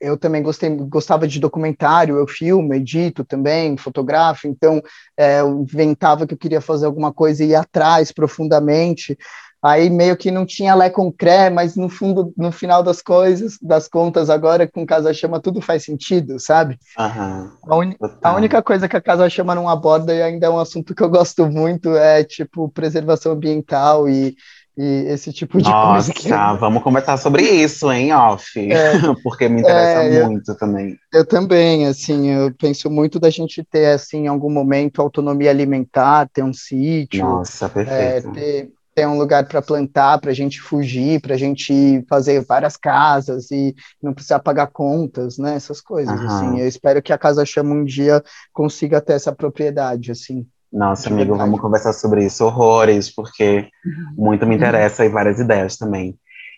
eu 0.00 0.16
também 0.16 0.42
gostei, 0.42 0.70
gostava 0.70 1.26
de 1.26 1.38
documentário, 1.38 2.16
eu 2.16 2.26
filmo, 2.26 2.74
edito 2.74 3.24
também, 3.24 3.76
fotografo, 3.76 4.46
então 4.48 4.82
é, 5.16 5.40
eu 5.40 5.60
inventava 5.60 6.26
que 6.26 6.34
eu 6.34 6.38
queria 6.38 6.60
fazer 6.60 6.86
alguma 6.86 7.12
coisa 7.12 7.44
e 7.44 7.48
ir 7.48 7.54
atrás 7.54 8.12
profundamente, 8.12 9.16
Aí 9.64 9.88
meio 9.88 10.14
que 10.14 10.30
não 10.30 10.44
tinha 10.44 10.74
Lé 10.74 10.90
com 10.90 11.10
Cré, 11.10 11.48
mas 11.48 11.74
no 11.74 11.88
fundo, 11.88 12.34
no 12.36 12.52
final 12.52 12.82
das 12.82 13.00
coisas, 13.00 13.56
das 13.62 13.88
contas, 13.88 14.28
agora 14.28 14.68
com 14.68 14.84
Casa 14.84 15.14
Chama 15.14 15.40
tudo 15.40 15.62
faz 15.62 15.84
sentido, 15.84 16.38
sabe? 16.38 16.78
Uhum. 16.98 17.50
A, 17.66 17.76
un... 17.76 17.94
a, 18.22 18.34
única 18.34 18.62
coisa 18.62 18.86
que 18.86 18.96
a 18.96 19.00
Casa 19.00 19.26
Chama 19.30 19.54
não 19.54 19.66
aborda, 19.66 20.14
e 20.14 20.22
ainda 20.22 20.48
é 20.48 20.50
um 20.50 20.58
assunto 20.58 20.94
que 20.94 21.02
eu 21.02 21.08
gosto 21.08 21.46
muito, 21.46 21.96
é 21.96 22.22
tipo 22.22 22.68
preservação 22.68 23.32
ambiental 23.32 24.06
e, 24.06 24.36
e 24.76 25.06
esse 25.08 25.32
tipo 25.32 25.56
de 25.56 25.70
Nossa, 25.70 26.12
coisa. 26.12 26.12
Que... 26.12 26.58
vamos 26.60 26.82
conversar 26.82 27.16
sobre 27.16 27.44
isso, 27.44 27.90
hein, 27.90 28.12
off? 28.12 28.60
É, 28.70 28.92
porque 29.24 29.48
me 29.48 29.62
interessa 29.62 30.02
é, 30.02 30.24
muito 30.24 30.50
eu, 30.50 30.58
também. 30.58 30.98
Eu 31.10 31.24
também, 31.24 31.86
assim, 31.86 32.28
eu 32.28 32.52
penso 32.54 32.90
muito 32.90 33.18
da 33.18 33.30
gente 33.30 33.64
ter, 33.64 33.94
assim, 33.94 34.24
em 34.24 34.28
algum 34.28 34.50
momento, 34.50 35.00
autonomia 35.00 35.48
alimentar, 35.48 36.28
ter 36.30 36.42
um 36.42 36.52
sítio. 36.52 37.24
Nossa, 37.24 37.66
perfeito. 37.66 38.28
É, 38.28 38.32
ter 38.32 38.70
ter 38.94 39.06
um 39.06 39.18
lugar 39.18 39.46
para 39.46 39.60
plantar, 39.60 40.20
para 40.20 40.30
a 40.30 40.34
gente 40.34 40.60
fugir, 40.60 41.20
para 41.20 41.34
a 41.34 41.38
gente 41.38 42.04
fazer 42.08 42.44
várias 42.44 42.76
casas 42.76 43.50
e 43.50 43.74
não 44.02 44.14
precisar 44.14 44.38
pagar 44.38 44.68
contas, 44.68 45.36
né? 45.36 45.56
Essas 45.56 45.80
coisas, 45.80 46.18
uhum. 46.18 46.26
assim. 46.26 46.60
Eu 46.60 46.68
espero 46.68 47.02
que 47.02 47.12
a 47.12 47.18
Casa 47.18 47.44
Chama 47.44 47.74
um 47.74 47.84
dia 47.84 48.22
consiga 48.52 49.00
ter 49.00 49.14
essa 49.14 49.32
propriedade, 49.32 50.12
assim. 50.12 50.46
Nossa, 50.72 51.08
amigo, 51.08 51.30
verdade. 51.30 51.50
vamos 51.50 51.60
conversar 51.60 51.92
sobre 51.92 52.24
isso, 52.24 52.44
horrores, 52.44 53.12
porque 53.12 53.68
uhum. 53.84 54.24
muito 54.24 54.46
me 54.46 54.56
interessa 54.56 55.02
uhum. 55.02 55.08
e 55.08 55.12
várias 55.12 55.38
ideias 55.38 55.76
também. 55.76 56.16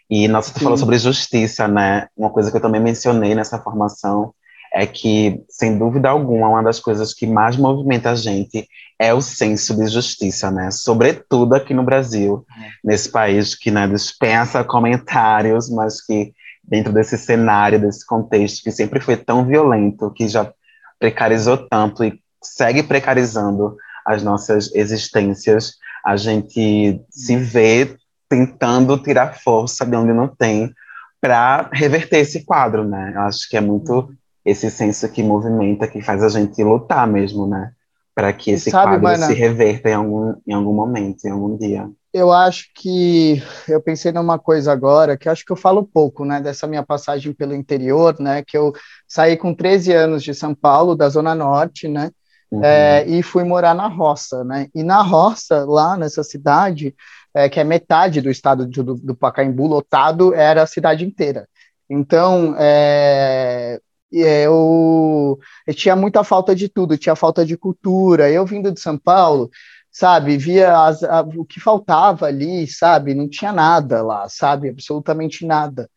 E, 0.08 0.28
nossa, 0.28 0.52
tu 0.52 0.58
Sim. 0.58 0.64
falou 0.64 0.78
sobre 0.78 0.98
justiça, 0.98 1.66
né? 1.66 2.06
Uma 2.16 2.30
coisa 2.30 2.50
que 2.50 2.56
eu 2.56 2.60
também 2.60 2.80
mencionei 2.80 3.34
nessa 3.34 3.58
formação 3.58 4.32
é 4.76 4.86
que, 4.86 5.42
sem 5.48 5.78
dúvida 5.78 6.10
alguma, 6.10 6.50
uma 6.50 6.62
das 6.62 6.78
coisas 6.78 7.14
que 7.14 7.26
mais 7.26 7.56
movimenta 7.56 8.10
a 8.10 8.14
gente 8.14 8.68
é 8.98 9.14
o 9.14 9.22
senso 9.22 9.74
de 9.74 9.86
justiça, 9.86 10.50
né? 10.50 10.70
Sobretudo 10.70 11.54
aqui 11.54 11.72
no 11.72 11.82
Brasil, 11.82 12.44
é. 12.50 12.68
nesse 12.84 13.08
país 13.10 13.54
que 13.54 13.70
né, 13.70 13.88
dispensa 13.88 14.62
comentários, 14.62 15.70
mas 15.70 16.04
que 16.04 16.34
dentro 16.62 16.92
desse 16.92 17.16
cenário, 17.16 17.80
desse 17.80 18.04
contexto 18.04 18.62
que 18.62 18.70
sempre 18.70 19.00
foi 19.00 19.16
tão 19.16 19.46
violento, 19.46 20.10
que 20.10 20.28
já 20.28 20.52
precarizou 20.98 21.56
tanto 21.56 22.04
e 22.04 22.20
segue 22.42 22.82
precarizando 22.82 23.76
as 24.04 24.22
nossas 24.22 24.70
existências, 24.74 25.76
a 26.04 26.18
gente 26.18 27.00
se 27.08 27.36
vê 27.38 27.96
tentando 28.28 28.98
tirar 28.98 29.38
força 29.38 29.86
de 29.86 29.96
onde 29.96 30.12
não 30.12 30.28
tem 30.28 30.70
para 31.18 31.70
reverter 31.72 32.18
esse 32.18 32.44
quadro, 32.44 32.84
né? 32.84 33.12
Eu 33.14 33.22
acho 33.22 33.48
que 33.48 33.56
é 33.56 33.60
muito 33.60 34.12
esse 34.46 34.70
senso 34.70 35.08
que 35.08 35.24
movimenta, 35.24 35.88
que 35.88 36.00
faz 36.00 36.22
a 36.22 36.28
gente 36.28 36.62
lutar 36.62 37.04
mesmo, 37.08 37.48
né? 37.48 37.72
Para 38.14 38.32
que 38.32 38.52
esse 38.52 38.70
sabe, 38.70 39.00
quadro 39.00 39.26
se 39.26 39.34
reverta 39.34 39.90
em 39.90 39.94
algum, 39.94 40.34
em 40.46 40.52
algum 40.52 40.72
momento, 40.72 41.24
em 41.24 41.30
algum 41.30 41.58
dia. 41.58 41.90
Eu 42.14 42.32
acho 42.32 42.70
que 42.74 43.42
eu 43.68 43.82
pensei 43.82 44.12
numa 44.12 44.38
coisa 44.38 44.72
agora, 44.72 45.18
que 45.18 45.28
acho 45.28 45.44
que 45.44 45.52
eu 45.52 45.56
falo 45.56 45.84
pouco, 45.84 46.24
né, 46.24 46.40
dessa 46.40 46.66
minha 46.66 46.82
passagem 46.82 47.32
pelo 47.32 47.54
interior, 47.54 48.16
né, 48.18 48.42
que 48.42 48.56
eu 48.56 48.72
saí 49.06 49.36
com 49.36 49.52
13 49.52 49.92
anos 49.92 50.22
de 50.22 50.32
São 50.32 50.54
Paulo, 50.54 50.94
da 50.94 51.10
Zona 51.10 51.34
Norte, 51.34 51.88
né, 51.88 52.10
uhum. 52.50 52.64
é, 52.64 53.04
e 53.06 53.22
fui 53.22 53.44
morar 53.44 53.74
na 53.74 53.86
roça, 53.86 54.42
né, 54.44 54.68
e 54.74 54.82
na 54.82 55.02
roça, 55.02 55.66
lá 55.66 55.94
nessa 55.98 56.22
cidade, 56.22 56.94
é, 57.34 57.50
que 57.50 57.60
é 57.60 57.64
metade 57.64 58.22
do 58.22 58.30
estado 58.30 58.64
do, 58.64 58.94
do 58.94 59.14
Pacaembu, 59.14 59.66
lotado, 59.66 60.32
era 60.32 60.62
a 60.62 60.66
cidade 60.66 61.04
inteira. 61.04 61.46
Então, 61.90 62.54
é, 62.58 63.78
eu, 64.12 65.38
eu 65.66 65.74
tinha 65.74 65.96
muita 65.96 66.22
falta 66.24 66.54
de 66.54 66.68
tudo, 66.68 66.98
tinha 66.98 67.16
falta 67.16 67.44
de 67.44 67.56
cultura. 67.56 68.30
Eu 68.30 68.46
vindo 68.46 68.72
de 68.72 68.80
São 68.80 68.98
Paulo, 68.98 69.50
sabe, 69.90 70.36
via 70.36 70.84
as, 70.86 71.02
a, 71.02 71.20
o 71.22 71.44
que 71.44 71.60
faltava 71.60 72.26
ali, 72.26 72.66
sabe, 72.66 73.14
não 73.14 73.28
tinha 73.28 73.52
nada 73.52 74.02
lá, 74.02 74.28
sabe, 74.28 74.68
absolutamente 74.68 75.46
nada. 75.46 75.90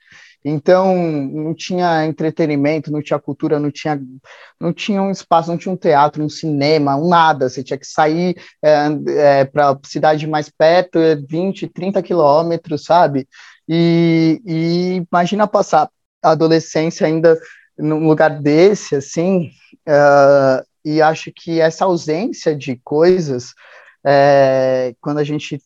Então, 0.43 0.95
não 0.95 1.53
tinha 1.53 2.05
entretenimento, 2.05 2.91
não 2.91 3.01
tinha 3.01 3.19
cultura, 3.19 3.59
não 3.59 3.69
tinha, 3.69 4.01
não 4.59 4.71
tinha 4.73 5.01
um 5.01 5.11
espaço, 5.11 5.49
não 5.49 5.57
tinha 5.57 5.73
um 5.73 5.77
teatro, 5.77 6.23
um 6.23 6.29
cinema, 6.29 6.95
um 6.95 7.09
nada. 7.09 7.49
Você 7.49 7.61
tinha 7.61 7.77
que 7.77 7.85
sair 7.85 8.35
é, 8.63 8.87
é, 9.41 9.45
para 9.45 9.71
a 9.71 9.79
cidade 9.83 10.25
mais 10.27 10.49
perto, 10.49 10.97
20, 11.27 11.67
30 11.67 12.01
quilômetros, 12.01 12.85
sabe? 12.85 13.27
E, 13.67 14.41
e, 14.45 15.05
imagina 15.11 15.47
passar 15.47 15.89
a 16.23 16.31
adolescência 16.31 17.05
ainda 17.05 17.37
num 17.79 18.07
lugar 18.07 18.41
desse, 18.41 18.95
assim, 18.95 19.49
uh, 19.87 20.63
e 20.83 21.01
acho 21.01 21.31
que 21.33 21.59
essa 21.59 21.85
ausência 21.85 22.55
de 22.55 22.79
coisas, 22.83 23.53
é, 24.05 24.93
quando 25.01 25.19
a 25.19 25.23
gente 25.23 25.61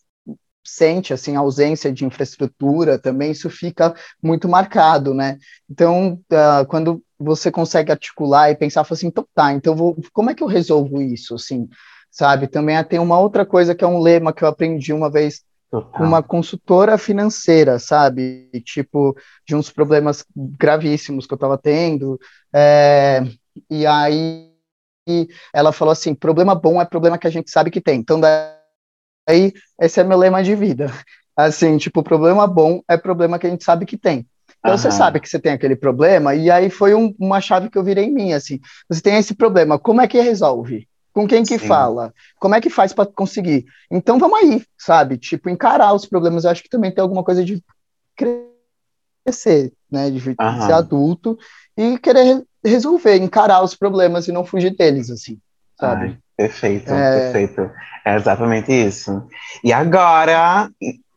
sente 0.65 1.13
assim 1.13 1.36
a 1.36 1.39
ausência 1.39 1.91
de 1.91 2.06
infraestrutura 2.06 2.97
também 2.97 3.32
isso 3.32 3.49
fica 3.49 3.93
muito 4.21 4.47
marcado 4.47 5.13
né? 5.13 5.38
Então 5.69 6.13
uh, 6.32 6.65
quando 6.67 7.04
você 7.19 7.52
consegue 7.52 7.91
articular 7.91 8.49
e 8.49 8.56
pensar 8.56 8.86
assim 8.89 9.08
então 9.08 9.28
tá 9.36 9.52
então 9.52 9.76
vou, 9.76 9.97
como 10.13 10.30
é 10.30 10.34
que 10.34 10.41
eu 10.41 10.47
resolvo 10.47 11.02
isso 11.02 11.36
assim? 11.36 11.67
Sabe 12.10 12.47
também 12.47 12.82
tem 12.86 12.99
uma 12.99 13.19
outra 13.19 13.45
coisa 13.45 13.76
que 13.76 13.84
é 13.84 13.88
um 13.88 13.99
lema 13.99 14.32
que 14.32 14.43
eu 14.43 14.47
aprendi 14.47 14.93
uma 14.93 15.12
vez 15.12 15.43
com 15.81 16.03
uma 16.03 16.21
consultora 16.21 16.97
financeira 16.97 17.79
sabe 17.79 18.49
tipo 18.63 19.15
de 19.47 19.55
uns 19.55 19.69
problemas 19.69 20.25
gravíssimos 20.36 21.25
que 21.25 21.33
eu 21.33 21.38
estava 21.38 21.57
tendo 21.57 22.19
é, 22.53 23.23
e 23.69 23.86
aí 23.86 24.51
ela 25.53 25.71
falou 25.71 25.91
assim 25.91 26.13
problema 26.13 26.53
bom 26.55 26.81
é 26.81 26.86
problema 26.86 27.17
que 27.17 27.27
a 27.27 27.31
gente 27.31 27.49
sabe 27.49 27.71
que 27.71 27.81
tem 27.81 27.99
então 27.99 28.19
daí 28.19 28.63
aí 29.27 29.53
esse 29.79 29.99
é 29.99 30.03
meu 30.03 30.17
lema 30.17 30.43
de 30.43 30.55
vida. 30.55 30.88
Assim, 31.36 31.77
tipo, 31.77 32.03
problema 32.03 32.45
bom 32.45 32.81
é 32.88 32.95
problema 32.95 33.39
que 33.39 33.47
a 33.47 33.49
gente 33.49 33.63
sabe 33.63 33.88
que 33.88 33.97
tem. 33.97 34.27
Então 34.59 34.77
você 34.77 34.91
sabe 34.91 35.19
que 35.19 35.27
você 35.27 35.39
tem 35.39 35.51
aquele 35.51 35.75
problema, 35.75 36.36
e 36.36 36.49
aí 36.49 36.69
foi 36.69 36.93
um, 36.93 37.13
uma 37.19 37.41
chave 37.41 37.69
que 37.69 37.77
eu 37.77 37.83
virei 37.83 38.05
em 38.05 38.13
mim, 38.13 38.33
assim. 38.33 38.59
Você 38.88 39.01
tem 39.01 39.17
esse 39.17 39.36
problema, 39.36 39.77
como 39.79 39.99
é 39.99 40.07
que 40.07 40.21
resolve? 40.21 40.88
Com 41.13 41.28
quem 41.28 41.43
que 41.43 41.60
Sim. 41.60 41.67
fala? 41.67 42.13
Como 42.39 42.56
é 42.56 42.62
que 42.62 42.69
faz 42.69 42.91
para 42.91 43.06
conseguir? 43.06 43.65
Então 43.91 44.17
vamos 44.17 44.39
aí, 44.39 44.63
sabe? 44.78 45.17
Tipo, 45.17 45.49
encarar 45.49 45.93
os 45.93 46.06
problemas. 46.06 46.43
Eu 46.43 46.52
acho 46.52 46.63
que 46.63 46.69
também 46.69 46.91
tem 46.91 47.02
alguma 47.02 47.23
coisa 47.23 47.45
de 47.45 47.63
crescer, 48.15 49.71
né? 49.91 50.10
De 50.10 50.19
ser 50.19 50.71
adulto 50.73 51.38
e 51.78 51.97
querer 51.99 52.43
resolver, 52.65 53.17
encarar 53.17 53.63
os 53.63 53.76
problemas 53.76 54.28
e 54.28 54.32
não 54.32 54.43
fugir 54.43 54.76
deles, 54.76 55.10
assim, 55.10 55.39
sabe? 55.80 56.06
Ai. 56.06 56.17
Perfeito, 56.36 56.91
é... 56.91 57.32
perfeito. 57.32 57.71
É 58.06 58.15
exatamente 58.15 58.71
isso. 58.71 59.26
E 59.63 59.71
agora, 59.71 60.69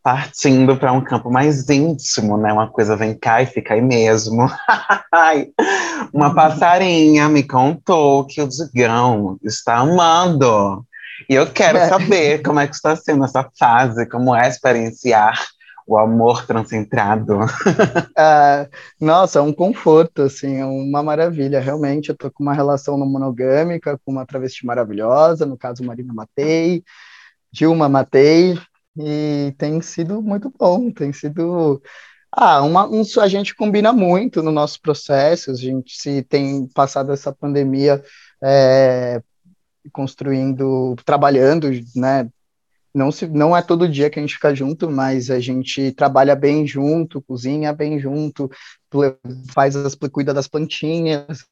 partindo 0.06 0.76
para 0.76 0.92
um 0.92 1.00
campo 1.00 1.28
mais 1.28 1.68
íntimo, 1.68 2.38
né? 2.38 2.52
Uma 2.52 2.70
coisa 2.70 2.94
vem 2.94 3.12
cá 3.12 3.42
e 3.42 3.46
fica 3.46 3.74
aí 3.74 3.82
mesmo. 3.82 4.46
Uma 6.14 6.32
passarinha 6.32 7.28
me 7.28 7.42
contou 7.42 8.24
que 8.24 8.40
o 8.40 8.46
Digão 8.46 9.36
está 9.42 9.78
amando. 9.78 10.86
E 11.28 11.34
eu 11.34 11.50
quero 11.50 11.78
é. 11.78 11.88
saber 11.88 12.40
como 12.44 12.60
é 12.60 12.68
que 12.68 12.76
está 12.76 12.94
sendo 12.94 13.24
essa 13.24 13.50
fase, 13.58 14.08
como 14.08 14.32
é 14.32 14.46
experienciar 14.46 15.44
o 15.84 15.98
amor 15.98 16.46
transcentrado. 16.46 17.40
Uh, 17.40 18.70
nossa, 19.04 19.40
é 19.40 19.42
um 19.42 19.52
conforto, 19.52 20.22
assim, 20.22 20.58
é 20.58 20.64
uma 20.64 21.02
maravilha. 21.02 21.58
Realmente, 21.58 22.10
eu 22.10 22.16
tô 22.16 22.30
com 22.30 22.44
uma 22.44 22.54
relação 22.54 22.96
não 22.96 23.08
monogâmica 23.08 23.98
com 24.04 24.12
uma 24.12 24.24
travesti 24.24 24.64
maravilhosa, 24.64 25.44
no 25.44 25.58
caso, 25.58 25.82
Marina 25.82 26.14
Matei, 26.14 26.84
Dilma 27.50 27.88
Matei, 27.88 28.56
e 28.98 29.54
tem 29.58 29.80
sido 29.80 30.22
muito 30.22 30.52
bom, 30.58 30.90
tem 30.90 31.12
sido... 31.12 31.82
Ah, 32.30 32.62
uma, 32.62 32.86
um, 32.86 33.02
a 33.20 33.28
gente 33.28 33.54
combina 33.54 33.92
muito 33.92 34.42
no 34.42 34.52
nosso 34.52 34.80
processo, 34.80 35.50
a 35.50 35.54
gente 35.54 35.96
se 35.96 36.22
tem 36.22 36.68
passado 36.68 37.12
essa 37.12 37.32
pandemia 37.32 38.02
é, 38.42 39.22
construindo, 39.92 40.94
trabalhando, 41.04 41.70
né, 41.94 42.28
não, 42.96 43.12
se, 43.12 43.26
não 43.26 43.54
é 43.54 43.60
todo 43.60 43.88
dia 43.88 44.08
que 44.08 44.18
a 44.18 44.22
gente 44.22 44.34
fica 44.34 44.54
junto, 44.54 44.90
mas 44.90 45.30
a 45.30 45.38
gente 45.38 45.92
trabalha 45.92 46.34
bem 46.34 46.66
junto, 46.66 47.20
cozinha 47.20 47.70
bem 47.72 47.98
junto, 47.98 48.50
faz 49.52 49.76
as, 49.76 49.94
cuida 49.94 50.32
das 50.32 50.48
plantinhas, 50.48 51.44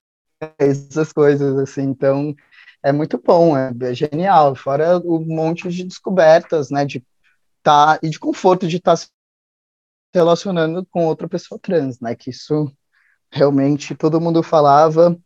essas 0.59 1.13
coisas, 1.13 1.59
assim, 1.59 1.83
então 1.83 2.35
é 2.83 2.93
muito 2.93 3.21
bom, 3.23 3.55
é, 3.57 3.71
é 3.83 3.95
genial, 3.95 4.55
fora 4.55 4.99
o 4.99 5.21
monte 5.21 5.69
de 5.69 5.85
descobertas, 5.85 6.71
né, 6.71 6.85
de 6.87 7.05
tá, 7.64 7.98
e 8.00 8.09
de 8.09 8.20
conforto 8.20 8.68
de 8.68 8.77
estar 8.77 8.92
tá 8.92 8.96
se 8.96 9.09
relacionando 10.14 10.87
com 10.90 11.07
outra 11.07 11.29
pessoa 11.29 11.59
trans, 11.61 11.98
né, 11.98 12.14
que 12.14 12.31
isso 12.31 12.70
realmente 13.33 13.96
todo 13.96 14.20
mundo 14.20 14.42
falava, 14.42 15.16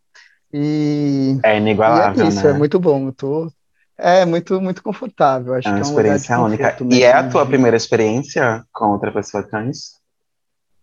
e... 0.51 1.38
É 1.42 1.59
inigualável, 1.59 2.24
e 2.24 2.27
é 2.27 2.29
isso, 2.31 2.44
né? 2.44 2.51
é 2.51 2.55
muito 2.55 2.81
bom, 2.81 3.09
eu 3.09 3.12
tô 3.12 3.53
é 3.98 4.24
muito, 4.24 4.61
muito 4.61 4.81
confortável. 4.81 5.55
Acho 5.55 5.66
é 5.66 5.72
uma 5.72 5.81
que 5.81 5.85
é 5.85 5.90
experiência 5.90 6.38
única. 6.38 6.77
E 6.88 7.03
é 7.03 7.12
a 7.12 7.29
tua 7.29 7.44
primeira 7.44 7.77
experiência 7.77 8.64
com 8.72 8.92
outra 8.92 9.11
pessoa 9.11 9.42
trans? 9.42 9.98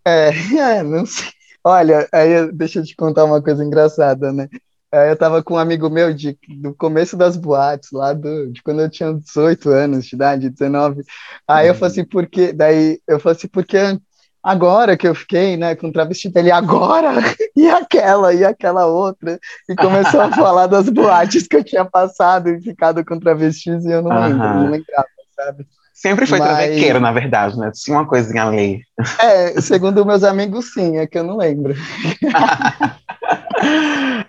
É, 0.03 0.31
é, 0.59 0.83
não 0.83 1.05
sei. 1.05 1.29
Olha, 1.63 2.07
aí 2.11 2.51
deixa 2.51 2.79
eu 2.79 2.83
te 2.83 2.95
contar 2.95 3.23
uma 3.23 3.41
coisa 3.41 3.63
engraçada, 3.63 4.33
né? 4.33 4.49
Aí 4.95 5.09
eu 5.09 5.17
tava 5.17 5.43
com 5.43 5.55
um 5.55 5.59
amigo 5.59 5.89
meu 5.89 6.13
de, 6.13 6.37
do 6.61 6.73
começo 6.73 7.17
das 7.17 7.35
boates, 7.35 7.91
lá 7.91 8.13
do, 8.13 8.51
de 8.51 8.63
quando 8.63 8.81
eu 8.81 8.89
tinha 8.89 9.13
18 9.13 9.69
anos 9.69 10.05
de 10.05 10.15
idade, 10.15 10.49
19. 10.49 11.03
Aí 11.47 11.65
uhum. 11.65 11.73
eu 11.73 11.75
falei 11.75 11.91
assim, 11.91 12.05
por 12.05 12.25
quê? 12.27 12.53
Daí 12.53 12.99
eu 13.05 13.19
falei 13.19 13.37
assim, 13.37 13.47
porque 13.47 13.77
agora 14.41 14.95
que 14.95 15.07
eu 15.07 15.13
fiquei, 15.13 15.57
né, 15.57 15.75
com 15.75 15.91
travesti 15.91 16.29
dele, 16.29 16.51
agora, 16.51 17.11
e 17.55 17.67
aquela, 17.69 18.33
e 18.33 18.45
aquela 18.45 18.85
outra, 18.85 19.39
e 19.67 19.75
começou 19.75 20.21
a 20.21 20.31
falar 20.31 20.67
das 20.67 20.87
boates 20.87 21.47
que 21.47 21.57
eu 21.57 21.63
tinha 21.63 21.83
passado 21.83 22.49
e 22.49 22.61
ficado 22.61 23.03
com 23.03 23.19
travestis 23.19 23.83
e 23.83 23.91
eu 23.91 24.01
não 24.01 24.17
lembro, 24.17 24.37
não 24.37 24.69
lembrava, 24.69 25.07
sabe? 25.35 25.67
Sempre 25.93 26.25
foi 26.25 26.39
Mas... 26.39 26.49
travequeiro, 26.49 26.99
na 26.99 27.11
verdade, 27.11 27.57
né? 27.57 27.71
Tinha 27.73 27.97
uma 27.97 28.05
coisinha 28.05 28.43
ali. 28.43 28.81
É, 29.17 29.59
segundo 29.61 30.05
meus 30.05 30.23
amigos, 30.23 30.73
sim, 30.73 30.97
é 30.97 31.07
que 31.07 31.17
eu 31.17 31.23
não 31.23 31.37
lembro. 31.37 31.73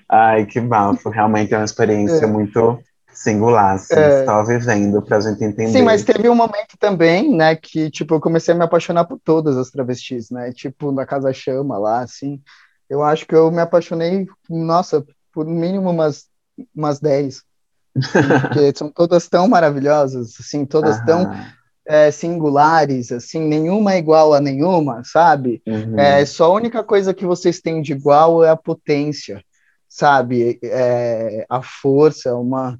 Ai, 0.08 0.46
que 0.46 0.60
bafo. 0.60 1.10
Realmente 1.10 1.54
é 1.54 1.58
uma 1.58 1.64
experiência 1.64 2.24
é. 2.24 2.26
muito 2.26 2.78
singular, 3.16 3.74
assim, 3.76 3.94
é... 3.94 4.24
só 4.24 4.44
vivendo 4.44 5.00
pra 5.00 5.20
gente 5.20 5.42
entender. 5.42 5.72
Sim, 5.72 5.82
mas 5.82 6.04
teve 6.04 6.28
um 6.28 6.34
momento 6.34 6.76
também, 6.78 7.34
né, 7.34 7.56
que, 7.56 7.90
tipo, 7.90 8.14
eu 8.14 8.20
comecei 8.20 8.52
a 8.52 8.56
me 8.56 8.64
apaixonar 8.64 9.06
por 9.06 9.18
todas 9.18 9.56
as 9.56 9.70
travestis, 9.70 10.30
né, 10.30 10.52
tipo, 10.52 10.92
na 10.92 11.06
Casa 11.06 11.32
Chama 11.32 11.78
lá, 11.78 12.00
assim, 12.00 12.40
eu 12.90 13.02
acho 13.02 13.26
que 13.26 13.34
eu 13.34 13.50
me 13.50 13.60
apaixonei, 13.60 14.26
nossa, 14.50 15.02
por 15.32 15.46
no 15.46 15.52
mínimo 15.52 15.90
umas, 15.90 16.26
umas 16.74 17.00
10, 17.00 17.42
porque 18.42 18.72
são 18.76 18.90
todas 18.90 19.26
tão 19.28 19.48
maravilhosas, 19.48 20.34
assim, 20.38 20.66
todas 20.66 21.02
tão 21.06 21.32
é, 21.86 22.10
singulares, 22.10 23.12
assim, 23.12 23.40
nenhuma 23.40 23.94
é 23.94 23.98
igual 23.98 24.34
a 24.34 24.40
nenhuma, 24.40 25.02
sabe? 25.04 25.62
Uhum. 25.66 25.98
É, 25.98 26.24
só 26.26 26.46
a 26.46 26.54
única 26.54 26.82
coisa 26.82 27.14
que 27.14 27.24
vocês 27.24 27.60
têm 27.60 27.80
de 27.80 27.92
igual 27.92 28.44
é 28.44 28.50
a 28.50 28.56
potência, 28.56 29.42
sabe? 29.88 30.58
É, 30.62 31.46
a 31.48 31.62
força, 31.62 32.34
uma 32.34 32.78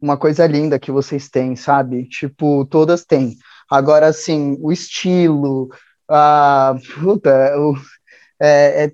uma 0.00 0.16
coisa 0.16 0.46
linda 0.46 0.78
que 0.78 0.90
vocês 0.90 1.28
têm, 1.28 1.56
sabe? 1.56 2.06
Tipo, 2.08 2.64
todas 2.66 3.04
têm. 3.04 3.36
Agora, 3.68 4.06
assim, 4.06 4.56
o 4.60 4.70
estilo, 4.70 5.68
a. 6.08 6.76
Puta, 7.00 7.58
o, 7.58 7.74
é, 8.40 8.84
é 8.84 8.92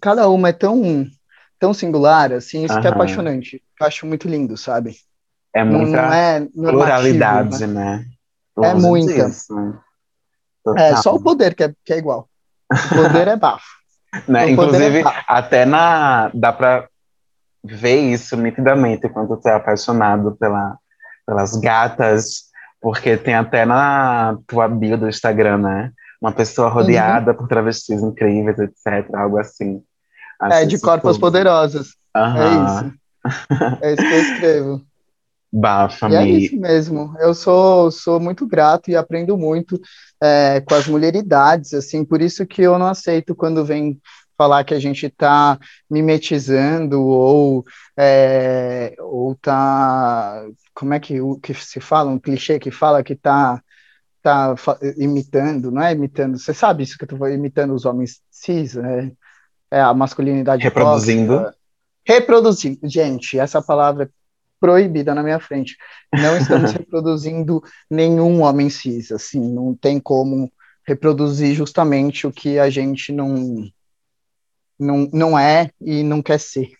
cada 0.00 0.28
uma 0.28 0.50
é 0.50 0.52
tão, 0.52 1.06
tão 1.58 1.72
singular, 1.72 2.32
assim, 2.32 2.64
isso 2.64 2.78
que 2.80 2.86
é 2.86 2.90
apaixonante. 2.90 3.62
Eu 3.80 3.86
acho 3.86 4.06
muito 4.06 4.28
lindo, 4.28 4.56
sabe? 4.56 4.96
É 5.54 5.64
muita 5.64 6.02
não 6.54 6.68
é 6.68 6.72
pluralidade, 6.72 7.66
né? 7.66 8.06
né? 8.56 8.68
É 8.70 8.74
muita. 8.74 9.26
Disso, 9.26 9.54
né? 9.54 9.78
É, 10.76 10.96
só 10.96 11.14
o 11.14 11.20
poder 11.22 11.54
que 11.54 11.64
é, 11.64 11.74
que 11.84 11.92
é 11.92 11.98
igual. 11.98 12.28
O 12.70 12.94
poder 12.94 13.28
é 13.28 13.36
bafo. 13.36 13.64
Né? 14.28 14.50
Inclusive, 14.50 14.98
é 14.98 15.04
até 15.26 15.64
na. 15.64 16.30
dá 16.34 16.52
para 16.52 16.86
vê 17.64 17.96
isso 17.96 18.36
nitidamente 18.36 19.08
quando 19.08 19.36
tu 19.38 19.48
é 19.48 19.54
apaixonado 19.54 20.36
pela, 20.36 20.76
pelas 21.26 21.56
gatas, 21.56 22.42
porque 22.78 23.16
tem 23.16 23.34
até 23.34 23.64
na 23.64 24.36
tua 24.46 24.68
bio 24.68 24.98
do 24.98 25.08
Instagram, 25.08 25.58
né? 25.58 25.92
Uma 26.20 26.32
pessoa 26.32 26.68
uhum. 26.68 26.74
rodeada 26.74 27.30
uhum. 27.30 27.36
por 27.38 27.48
travestis 27.48 28.02
incríveis, 28.02 28.58
etc. 28.58 29.14
Algo 29.14 29.38
assim. 29.38 29.82
Acho 30.40 30.56
é, 30.58 30.66
de 30.66 30.80
corpos 30.80 31.12
tudo. 31.12 31.20
poderosos. 31.20 31.96
Uhum. 32.14 32.36
É 32.36 32.48
isso. 32.64 33.78
É 33.80 33.92
isso 33.92 34.02
que 34.02 34.12
eu 34.12 34.20
escrevo. 34.20 34.82
Bafa, 35.52 36.08
e 36.08 36.14
é 36.14 36.26
isso 36.26 36.56
mesmo. 36.56 37.14
Eu 37.20 37.34
sou, 37.34 37.90
sou 37.90 38.18
muito 38.18 38.46
grato 38.46 38.90
e 38.90 38.96
aprendo 38.96 39.36
muito 39.36 39.78
é, 40.22 40.62
com 40.62 40.74
as 40.74 40.88
mulheridades, 40.88 41.74
assim, 41.74 42.04
por 42.04 42.22
isso 42.22 42.46
que 42.46 42.62
eu 42.62 42.78
não 42.78 42.86
aceito 42.86 43.34
quando 43.34 43.64
vem 43.64 44.00
falar 44.36 44.64
que 44.64 44.72
a 44.72 44.80
gente 44.80 45.06
está 45.06 45.58
mimetizando 45.90 47.02
ou 47.02 47.64
é, 47.96 48.94
ou 48.98 49.34
tá 49.34 50.42
como 50.74 50.94
é 50.94 51.00
que 51.00 51.20
o 51.20 51.36
que 51.36 51.52
se 51.52 51.80
fala? 51.80 52.10
Um 52.10 52.18
clichê 52.18 52.58
que 52.58 52.70
fala 52.70 53.02
que 53.02 53.12
está 53.12 53.62
tá 54.22 54.54
imitando, 54.96 55.70
não 55.70 55.82
é 55.82 55.92
imitando, 55.92 56.38
você 56.38 56.54
sabe 56.54 56.82
isso 56.82 56.96
que 56.96 57.04
eu 57.04 57.08
tô 57.08 57.26
imitando 57.28 57.74
os 57.74 57.84
homens 57.84 58.22
cis, 58.30 58.76
é, 58.76 59.12
é 59.70 59.80
a 59.80 59.92
masculinidade 59.92 60.62
reproduzindo. 60.62 61.52
Reproduzindo, 62.06 62.78
gente, 62.84 63.38
essa 63.38 63.60
palavra 63.60 64.10
proibida 64.62 65.12
na 65.12 65.24
minha 65.24 65.40
frente. 65.40 65.76
Não 66.14 66.36
estamos 66.36 66.70
reproduzindo 66.70 67.60
nenhum 67.90 68.42
homem 68.42 68.70
cis, 68.70 69.10
assim, 69.10 69.40
não 69.52 69.74
tem 69.74 69.98
como 69.98 70.48
reproduzir 70.86 71.52
justamente 71.52 72.28
o 72.28 72.32
que 72.32 72.60
a 72.60 72.70
gente 72.70 73.12
não 73.12 73.68
não, 74.78 75.08
não 75.12 75.38
é 75.38 75.70
e 75.80 76.04
não 76.04 76.22
quer 76.22 76.38
ser. 76.38 76.70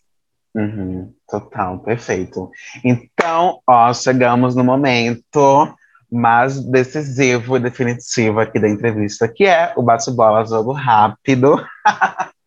Uhum, 0.55 1.13
total, 1.29 1.81
perfeito. 1.81 2.51
Então, 2.85 3.61
ó, 3.67 3.93
chegamos 3.93 4.55
no 4.55 4.63
momento 4.63 5.75
mais 6.11 6.61
decisivo 6.61 7.57
e 7.57 7.61
definitivo 7.61 8.39
aqui 8.39 8.61
da 8.61 8.69
entrevista, 8.69 9.27
que 9.27 9.45
é 9.45 9.73
o 9.77 9.83
bate-bola 9.83 10.45
jogo 10.45 10.73
rápido. 10.73 11.57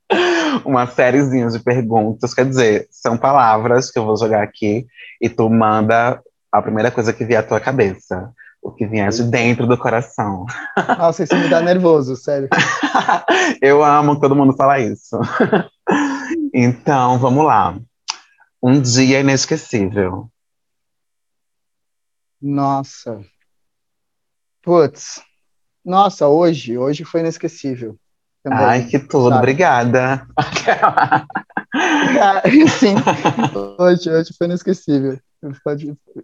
Uma 0.63 0.87
sériezinha 0.87 1.47
de 1.47 1.59
perguntas, 1.59 2.33
quer 2.33 2.45
dizer, 2.45 2.87
são 2.91 3.17
palavras 3.17 3.91
que 3.91 3.99
eu 3.99 4.05
vou 4.05 4.17
jogar 4.17 4.43
aqui 4.43 4.85
e 5.21 5.29
tu 5.29 5.49
manda 5.49 6.21
a 6.51 6.61
primeira 6.61 6.91
coisa 6.91 7.11
que 7.11 7.25
vier 7.25 7.39
à 7.39 7.43
tua 7.43 7.59
cabeça. 7.59 8.31
O 8.61 8.71
que 8.71 8.87
vier 8.87 9.09
de 9.11 9.23
dentro 9.23 9.67
do 9.67 9.77
coração. 9.77 10.45
Nossa, 10.97 11.23
isso 11.23 11.35
me 11.35 11.47
dá 11.47 11.61
nervoso, 11.61 12.15
sério. 12.15 12.49
eu 13.61 13.83
amo 13.83 14.19
todo 14.19 14.35
mundo 14.35 14.55
falar 14.55 14.79
isso. 14.79 15.19
então, 16.51 17.19
vamos 17.19 17.45
lá. 17.45 17.77
Um 18.61 18.81
dia 18.81 19.19
inesquecível. 19.19 20.31
Nossa. 22.41 23.23
Putz. 24.63 25.21
Nossa, 25.83 26.27
hoje, 26.27 26.75
hoje 26.75 27.05
foi 27.05 27.19
inesquecível. 27.19 27.95
Também, 28.45 28.59
Ai, 28.59 28.85
que 28.85 28.99
tudo, 28.99 29.29
sabe? 29.29 29.39
obrigada. 29.39 30.27
Sim, 32.79 32.93
hoje, 33.79 34.11
hoje 34.11 34.35
foi 34.37 34.45
inesquecível. 34.45 35.17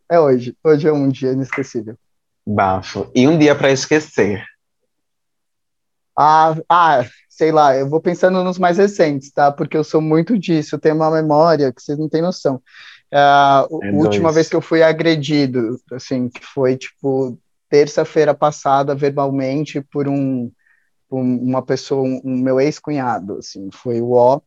É 0.08 0.20
hoje, 0.20 0.56
hoje 0.64 0.88
é 0.88 0.94
um 0.94 1.10
dia 1.10 1.32
inesquecível. 1.32 1.96
Bafo. 2.46 3.10
E 3.16 3.28
um 3.28 3.40
dia 3.40 3.56
para 3.56 3.72
esquecer? 3.72 4.46
Ah, 6.16 6.56
ah, 6.70 7.04
sei 7.28 7.52
lá, 7.52 7.76
eu 7.76 7.90
vou 7.90 8.00
pensando 8.00 8.44
nos 8.44 8.60
mais 8.60 8.78
recentes, 8.78 9.32
tá? 9.32 9.52
Porque 9.52 9.76
eu 9.76 9.84
sou 9.84 10.00
muito 10.00 10.38
disso, 10.38 10.76
eu 10.76 10.80
tenho 10.80 10.94
uma 10.94 11.10
memória 11.10 11.74
que 11.74 11.82
vocês 11.82 11.98
não 11.98 12.08
têm 12.08 12.22
noção. 12.22 12.58
Uh, 13.12 13.18
a 13.18 13.68
é 13.82 13.92
última 13.92 14.26
dois. 14.26 14.36
vez 14.36 14.48
que 14.48 14.56
eu 14.56 14.62
fui 14.62 14.84
agredido, 14.84 15.82
assim, 15.92 16.30
que 16.30 16.46
foi 16.46 16.78
tipo 16.78 17.36
terça-feira 17.68 18.36
passada, 18.36 18.94
verbalmente, 18.94 19.82
por 19.82 20.08
um 20.08 20.52
uma 21.20 21.62
pessoa, 21.62 22.02
um, 22.02 22.22
um 22.24 22.38
meu 22.38 22.60
ex-cunhado, 22.60 23.38
assim, 23.38 23.70
foi 23.72 24.02
o 24.02 24.12
ó, 24.12 24.42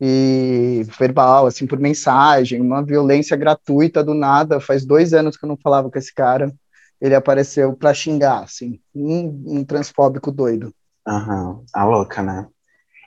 e 0.00 0.82
verbal, 0.98 1.46
assim, 1.46 1.66
por 1.66 1.78
mensagem, 1.78 2.60
uma 2.60 2.82
violência 2.82 3.36
gratuita 3.36 4.04
do 4.04 4.14
nada. 4.14 4.60
Faz 4.60 4.84
dois 4.84 5.14
anos 5.14 5.36
que 5.36 5.44
eu 5.44 5.48
não 5.48 5.56
falava 5.56 5.90
com 5.90 5.98
esse 5.98 6.14
cara. 6.14 6.52
Ele 7.00 7.14
apareceu 7.14 7.74
para 7.74 7.94
xingar, 7.94 8.42
assim, 8.42 8.80
um, 8.94 9.58
um 9.58 9.64
transfóbico 9.64 10.30
doido. 10.30 10.72
Aham, 11.06 11.50
uhum. 11.50 11.64
a 11.72 11.84
louca, 11.84 12.22
né? 12.22 12.46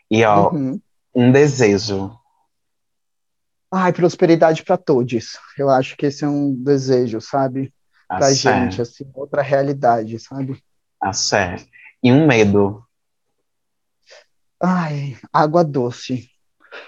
E 0.09 0.23
ó, 0.23 0.51
uhum. 0.51 0.79
um 1.13 1.31
desejo. 1.31 2.11
Ai, 3.71 3.93
prosperidade 3.93 4.63
para 4.63 4.77
todos. 4.77 5.37
Eu 5.57 5.69
acho 5.69 5.95
que 5.95 6.07
esse 6.07 6.23
é 6.23 6.27
um 6.27 6.55
desejo, 6.55 7.21
sabe? 7.21 7.71
Pra 8.07 8.33
gente, 8.33 8.81
assim, 8.81 9.07
outra 9.13 9.43
realidade, 9.43 10.17
sabe? 10.19 10.59
A 10.99 11.13
sé. 11.13 11.57
E 12.01 12.11
um 12.11 12.25
medo. 12.25 12.83
Ai, 14.61 15.17
água 15.31 15.63
doce. 15.63 16.29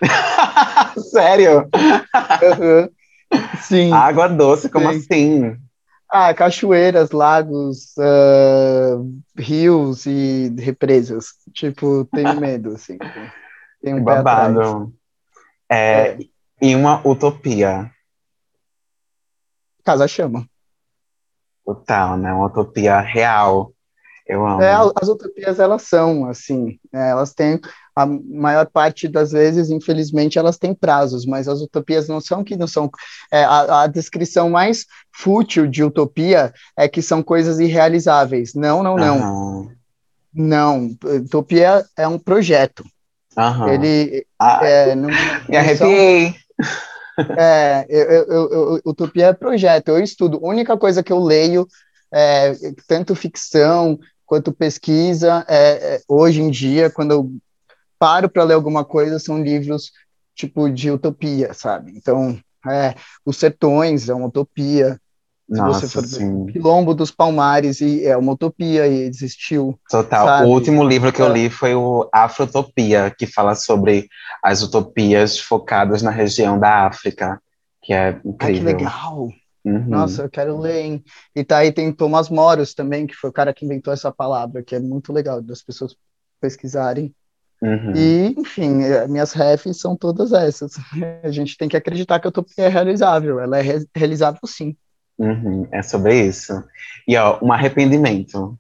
Sério? 1.12 1.70
Uhum. 1.74 2.90
Sim. 3.62 3.94
Água 3.94 4.28
doce, 4.28 4.70
como 4.70 4.92
Sim. 4.92 5.00
assim? 5.00 5.58
Ah, 6.10 6.34
cachoeiras, 6.34 7.12
lagos, 7.12 7.96
uh, 7.98 9.22
rios 9.38 10.06
e 10.06 10.54
represas. 10.60 11.28
Tipo, 11.54 12.04
tenho 12.14 12.38
medo, 12.40 12.74
assim. 12.74 12.98
Tenho 13.82 13.98
um 13.98 14.04
Babado. 14.04 14.94
É, 15.70 16.10
é. 16.10 16.18
E 16.62 16.76
uma 16.76 17.02
utopia. 17.08 17.90
Casa 19.86 20.06
Chama. 20.08 20.46
Total, 21.66 22.18
né? 22.18 22.34
Uma 22.34 22.48
utopia 22.48 23.00
real. 23.00 23.72
Eu 24.32 24.48
amo. 24.48 24.62
É, 24.62 24.72
as 24.72 25.10
utopias, 25.10 25.60
elas 25.60 25.82
são, 25.82 26.26
assim, 26.26 26.80
né? 26.92 27.10
elas 27.10 27.34
têm, 27.34 27.60
a 27.94 28.06
maior 28.06 28.66
parte 28.66 29.10
das 29.10 29.34
vezes, 29.34 29.70
infelizmente, 29.70 30.40
elas 30.40 30.58
têm 30.58 30.74
prazos, 30.74 31.26
mas 31.26 31.50
as 31.50 31.60
utopias 31.60 32.08
não 32.08 32.22
são 32.22 32.42
que 32.42 32.56
não 32.56 32.66
são. 32.66 32.90
É, 33.30 33.44
a, 33.44 33.82
a, 33.82 33.88
descrição 33.88 34.50
mais 34.50 34.86
fútil 35.12 35.68
de 35.68 35.84
utopia 35.84 36.54
é 36.78 36.88
que 36.88 37.02
são 37.02 37.22
coisas 37.22 37.60
irrealizáveis. 37.60 38.54
Não, 38.54 38.82
não, 38.82 38.96
não. 38.96 39.18
Uhum. 39.20 39.72
Não, 40.34 40.98
utopia 41.04 41.86
é 41.98 42.08
um 42.08 42.18
projeto. 42.18 42.86
Uhum. 43.38 43.68
Ele. 43.68 44.26
é, 44.62 44.96
não, 44.96 45.10
Me 45.50 45.58
arrepiei. 45.58 46.36
é, 47.38 47.86
eu, 47.90 48.06
eu, 48.06 48.50
eu, 48.50 48.82
utopia 48.86 49.26
é 49.26 49.34
projeto. 49.34 49.90
Eu 49.90 50.00
estudo. 50.00 50.40
A 50.42 50.48
única 50.48 50.78
coisa 50.78 51.04
que 51.04 51.12
eu 51.12 51.20
leio 51.20 51.68
é, 52.14 52.54
tanto 52.88 53.14
ficção 53.14 54.00
quanto 54.32 54.54
pesquisa, 54.54 55.46
é, 55.46 55.96
é, 55.96 56.02
hoje 56.08 56.42
em 56.42 56.50
dia, 56.50 56.90
quando 56.90 57.12
eu 57.12 57.30
paro 58.00 58.30
para 58.30 58.46
ler 58.46 58.54
alguma 58.54 58.86
coisa, 58.86 59.20
são 59.20 59.44
livros 59.44 59.92
tipo 60.34 60.70
de 60.70 60.90
utopia, 60.90 61.54
sabe? 61.54 61.92
Então, 61.98 62.40
é, 62.66 62.96
Os 63.26 63.36
Sertões 63.36 64.08
é 64.08 64.14
uma 64.14 64.28
utopia. 64.28 64.98
Nossa, 65.50 65.86
Se 65.86 65.96
você 65.96 66.20
for 66.22 66.46
Quilombo 66.50 66.94
dos 66.94 67.12
Palmares 67.12 67.82
e 67.82 68.06
é 68.06 68.16
uma 68.16 68.32
utopia 68.32 68.88
e 68.88 69.02
existiu. 69.02 69.78
Total. 69.90 70.26
Sabe? 70.26 70.48
O 70.48 70.50
último 70.50 70.82
livro 70.86 71.12
que 71.12 71.22
eu 71.22 71.28
é. 71.28 71.34
li 71.34 71.50
foi 71.50 71.76
o 71.76 72.08
Afrotopia, 72.14 73.14
que 73.14 73.28
fala 73.28 73.54
sobre 73.54 74.08
as 74.42 74.62
utopias 74.62 75.38
focadas 75.38 76.02
na 76.02 76.10
região 76.10 76.58
da 76.58 76.88
África, 76.88 77.38
que 77.82 77.92
é 77.92 78.18
incrível. 78.24 78.70
Ai, 78.70 78.76
que 78.76 78.84
legal! 78.84 79.28
Uhum. 79.64 79.90
Nossa, 79.90 80.24
eu 80.24 80.30
quero 80.30 80.58
ler, 80.58 80.82
hein? 80.82 81.04
E 81.36 81.44
tá 81.44 81.60
aí 81.60 81.72
tem 81.72 81.92
Thomas 81.94 82.30
Moros 82.30 82.74
também, 82.74 83.06
que 83.06 83.16
foi 83.16 83.30
o 83.30 83.34
cara 83.34 83.54
que 83.54 83.66
inventou 83.66 83.94
essa 83.94 84.12
palavra, 84.12 84.64
que 84.64 84.76
é 84.76 84.80
muito 84.80 85.14
legal 85.14 85.42
das 85.42 85.62
pessoas 85.62 85.96
pesquisarem. 86.40 87.14
Uhum. 87.62 87.94
E, 87.96 88.34
enfim, 88.40 88.82
é, 88.82 89.08
minhas 89.08 89.34
refs 89.34 89.80
são 89.80 89.96
todas 89.96 90.34
essas. 90.34 90.74
A 91.24 91.30
gente 91.30 91.56
tem 91.58 91.70
que 91.70 91.78
acreditar 91.78 92.20
que 92.20 92.28
a 92.28 92.30
utopia 92.30 92.66
é 92.66 92.68
realizável, 92.68 93.40
ela 93.40 93.60
é 93.60 93.62
re 93.62 93.88
realizável 93.96 94.42
sim. 94.46 94.76
Uhum. 95.18 95.68
É 95.72 95.84
sobre 95.84 96.26
isso. 96.26 96.52
E, 97.08 97.16
ó, 97.16 97.38
um 97.44 97.54
arrependimento. 97.54 98.60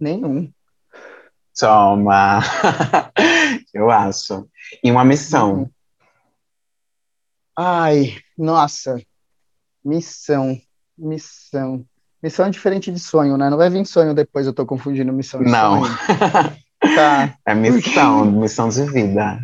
Nenhum. 0.00 0.52
Toma! 1.56 2.40
eu 3.72 3.88
acho. 3.88 4.48
E 4.82 4.90
uma 4.90 5.04
missão. 5.04 5.58
Uhum. 5.58 5.70
Ai, 7.56 8.16
nossa, 8.36 9.00
Missão. 9.84 10.58
Missão. 10.96 11.84
Missão 12.22 12.46
é 12.46 12.50
diferente 12.50 12.90
de 12.90 12.98
sonho, 12.98 13.36
né? 13.36 13.50
Não 13.50 13.58
vai 13.58 13.68
vir 13.68 13.84
sonho 13.84 14.14
depois, 14.14 14.46
eu 14.46 14.54
tô 14.54 14.64
confundindo 14.64 15.12
missão 15.12 15.42
e 15.42 15.44
Não. 15.44 15.82
tá. 16.80 17.36
É 17.44 17.54
missão, 17.54 18.24
missão 18.24 18.68
de 18.68 18.82
vida. 18.90 19.38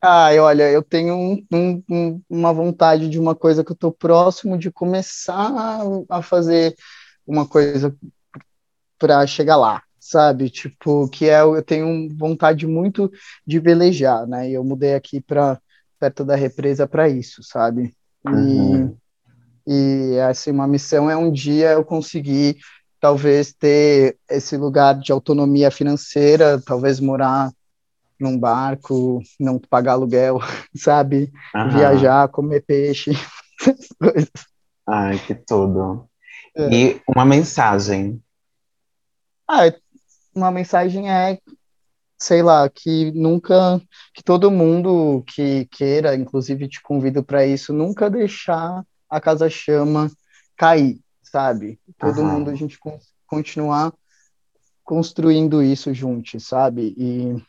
Ai, 0.00 0.38
olha, 0.38 0.70
eu 0.70 0.82
tenho 0.82 1.14
um, 1.14 1.44
um, 1.90 2.22
uma 2.30 2.52
vontade 2.52 3.08
de 3.08 3.18
uma 3.18 3.34
coisa 3.34 3.64
que 3.64 3.72
eu 3.72 3.76
tô 3.76 3.90
próximo 3.90 4.56
de 4.56 4.70
começar 4.70 5.82
a 6.08 6.22
fazer 6.22 6.74
uma 7.26 7.46
coisa 7.46 7.94
para 8.96 9.26
chegar 9.26 9.56
lá, 9.56 9.82
sabe? 9.98 10.48
Tipo, 10.50 11.08
que 11.08 11.28
é 11.28 11.40
eu 11.40 11.62
tenho 11.62 12.08
vontade 12.16 12.66
muito 12.66 13.10
de 13.46 13.58
velejar, 13.58 14.26
né? 14.26 14.48
E 14.48 14.54
eu 14.54 14.64
mudei 14.64 14.94
aqui 14.94 15.20
para 15.20 15.60
perto 15.98 16.24
da 16.24 16.36
represa 16.36 16.86
para 16.86 17.08
isso, 17.08 17.42
sabe? 17.42 17.94
E 18.24 18.30
uhum. 18.30 18.96
E 19.70 20.18
assim, 20.20 20.50
uma 20.50 20.66
missão 20.66 21.10
é 21.10 21.16
um 21.16 21.30
dia 21.30 21.72
eu 21.72 21.84
conseguir 21.84 22.56
talvez 22.98 23.52
ter 23.52 24.16
esse 24.26 24.56
lugar 24.56 24.98
de 24.98 25.12
autonomia 25.12 25.70
financeira, 25.70 26.58
talvez 26.58 26.98
morar 26.98 27.52
num 28.18 28.38
barco, 28.38 29.22
não 29.38 29.58
pagar 29.58 29.92
aluguel, 29.92 30.38
sabe? 30.74 31.30
Aham. 31.54 31.68
Viajar, 31.68 32.28
comer 32.28 32.62
peixe, 32.62 33.10
essas 33.60 33.88
coisas. 34.00 34.30
Ai, 34.88 35.18
que 35.18 35.34
tudo. 35.34 36.08
É. 36.56 36.74
E 36.74 37.02
uma 37.06 37.26
mensagem. 37.26 38.22
Ah, 39.46 39.70
uma 40.34 40.50
mensagem 40.50 41.10
é, 41.10 41.38
sei 42.18 42.42
lá, 42.42 42.66
que 42.70 43.12
nunca, 43.12 43.82
que 44.14 44.22
todo 44.22 44.50
mundo 44.50 45.22
que 45.26 45.66
queira, 45.66 46.14
inclusive 46.14 46.68
te 46.68 46.80
convido 46.80 47.22
para 47.22 47.46
isso, 47.46 47.70
nunca 47.74 48.08
deixar 48.08 48.82
a 49.08 49.20
casa 49.20 49.48
chama 49.48 50.10
cair, 50.56 51.00
sabe? 51.22 51.80
Todo 51.98 52.20
uhum. 52.20 52.26
mundo 52.26 52.50
a 52.50 52.54
gente 52.54 52.78
continuar 53.26 53.92
construindo 54.84 55.62
isso 55.62 55.92
juntos, 55.92 56.46
sabe? 56.46 56.94
E 56.96 57.42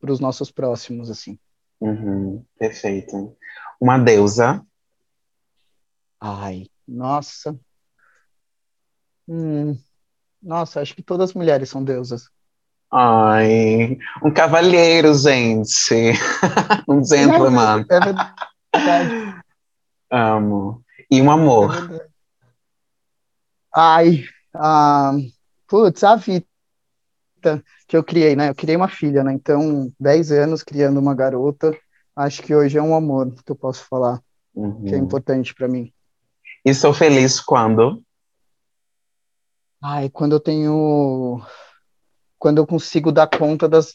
para 0.00 0.12
os 0.12 0.20
nossos 0.20 0.50
próximos, 0.50 1.10
assim. 1.10 1.38
Uhum, 1.80 2.44
perfeito. 2.58 3.36
Uma 3.80 3.98
deusa. 3.98 4.64
Ai, 6.20 6.66
nossa. 6.86 7.58
Hum, 9.28 9.76
nossa, 10.42 10.80
acho 10.80 10.94
que 10.94 11.02
todas 11.02 11.30
as 11.30 11.34
mulheres 11.34 11.68
são 11.68 11.82
deusas. 11.82 12.30
Ai, 12.90 13.98
um 14.22 14.32
cavalheiro, 14.32 15.12
gente. 15.14 16.12
um 16.88 17.04
gentleman. 17.04 17.84
É 17.90 18.00
verdade. 18.00 19.42
Amo. 20.10 20.85
E 21.10 21.20
um 21.20 21.30
amor. 21.30 21.92
É 21.92 22.06
Ai, 23.74 24.24
ah, 24.54 25.12
putz, 25.68 26.02
a 26.02 26.16
Vita 26.16 26.46
que 27.86 27.96
eu 27.96 28.02
criei, 28.02 28.34
né? 28.34 28.48
Eu 28.48 28.54
criei 28.54 28.74
uma 28.76 28.88
filha, 28.88 29.22
né? 29.22 29.32
Então, 29.32 29.92
10 30.00 30.32
anos 30.32 30.62
criando 30.62 30.98
uma 30.98 31.14
garota, 31.14 31.76
acho 32.14 32.42
que 32.42 32.54
hoje 32.54 32.78
é 32.78 32.82
um 32.82 32.94
amor 32.94 33.32
que 33.44 33.52
eu 33.52 33.56
posso 33.56 33.84
falar, 33.84 34.20
Uhum. 34.54 34.84
que 34.84 34.94
é 34.94 34.98
importante 34.98 35.54
para 35.54 35.68
mim. 35.68 35.92
E 36.64 36.72
sou 36.72 36.94
feliz 36.94 37.38
quando? 37.38 38.02
Ai, 39.82 40.08
quando 40.08 40.32
eu 40.32 40.40
tenho. 40.40 41.40
Quando 42.38 42.58
eu 42.58 42.66
consigo 42.66 43.12
dar 43.12 43.28
conta 43.28 43.68
das, 43.68 43.94